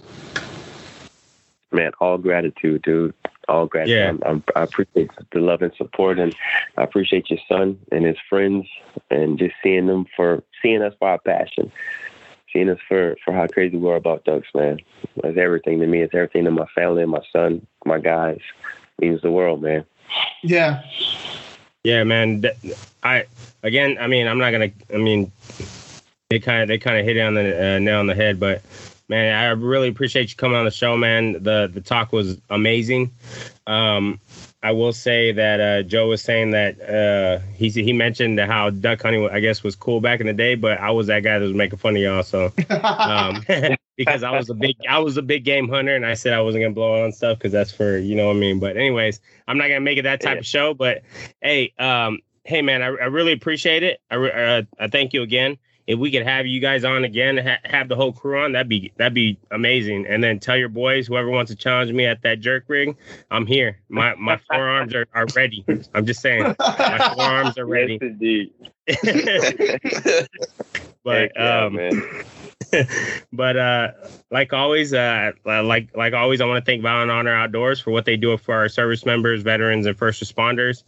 [1.71, 3.15] Man, all gratitude, dude.
[3.49, 3.97] All gratitude.
[3.97, 4.09] Yeah.
[4.11, 6.35] I'm, I'm, I appreciate the love and support, and
[6.77, 8.67] I appreciate your son and his friends,
[9.11, 11.73] and just seeing them for seeing us for our passion,
[12.53, 14.81] seeing us for for how crazy we are about ducks, man.
[15.17, 16.03] It's everything to me.
[16.03, 18.41] It's everything to my family, my son, my guys.
[19.01, 19.85] means the world, man.
[20.43, 20.83] Yeah,
[21.85, 22.45] Yeah, man.
[23.03, 23.25] I
[23.63, 24.71] again, I mean, I'm not gonna.
[24.93, 25.33] I mean,
[26.31, 28.39] they kind of they kind of hit it on the uh, nail on the head,
[28.39, 28.63] but
[29.09, 31.43] man, I really appreciate you coming on the show, man.
[31.43, 33.13] The the talk was amazing.
[33.67, 34.21] Um,
[34.63, 39.03] I will say that uh, Joe was saying that uh, he he mentioned how duck
[39.03, 41.45] hunting, I guess, was cool back in the day, but I was that guy that
[41.45, 42.23] was making fun of y'all.
[42.23, 43.45] So um,
[43.97, 46.41] because I was a big I was a big game hunter, and I said I
[46.41, 48.59] wasn't gonna blow on stuff because that's for you know what I mean.
[48.59, 50.41] But anyways, I'm not gonna make it that type Yeah.
[50.41, 50.75] of show.
[50.75, 51.03] But
[51.41, 54.01] hey, um, hey man, I, I really appreciate it.
[54.11, 55.57] I uh, I thank you again.
[55.89, 58.69] If we could have you guys on again, ha- have the whole crew on, that'd
[58.69, 60.07] be that'd be amazing.
[60.07, 62.95] And then tell your boys, whoever wants to challenge me at that jerk rig,
[63.31, 63.79] I'm here.
[63.89, 65.65] My my forearms are, are ready.
[65.95, 67.99] I'm just saying, my forearms are ready.
[68.03, 68.53] Yes, indeed.
[71.05, 72.25] but yeah, um, man.
[73.33, 73.89] but uh,
[74.31, 78.05] like always, uh, like like always, I want to thank Violent Honor Outdoors for what
[78.05, 80.83] they do for our service members, veterans, and first responders.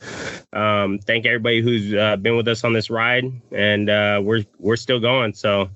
[0.57, 4.77] Um, thank everybody who's uh, been with us on this ride, and uh, we're we're
[4.77, 5.35] still going.
[5.35, 5.71] So,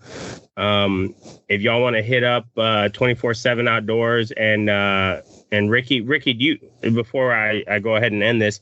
[0.57, 1.15] um,
[1.49, 2.47] if y'all want to hit up
[2.93, 7.97] twenty four seven Outdoors and uh, and Ricky, Ricky, do you before I, I go
[7.97, 8.61] ahead and end this,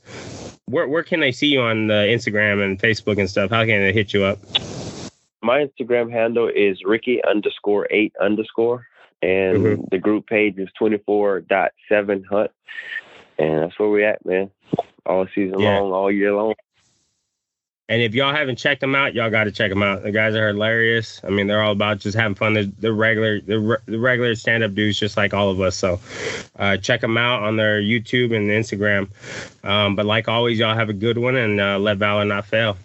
[0.65, 3.49] where where can they see you on the Instagram and Facebook and stuff?
[3.49, 4.39] How can they hit you up?
[5.43, 8.87] My Instagram handle is Ricky underscore eight underscore,
[9.21, 9.89] and Mhm.
[9.89, 12.51] the group page is twenty four dot seven hunt,
[13.37, 14.49] and that's where we at, man.
[15.05, 15.79] All season Yeah.
[15.79, 16.53] long, all year long.
[17.89, 20.03] And if y'all haven't checked them out, y'all got to check them out.
[20.03, 21.19] The guys are hilarious.
[21.25, 22.53] I mean, they're all about just having fun.
[22.53, 25.75] They're, they're regular, they're re- the regular stand-up dudes, just like all of us.
[25.75, 25.99] So,
[26.57, 29.09] uh, check them out on their YouTube and Instagram.
[29.65, 32.77] Um, but like always, y'all have a good one and uh, let Valor not fail.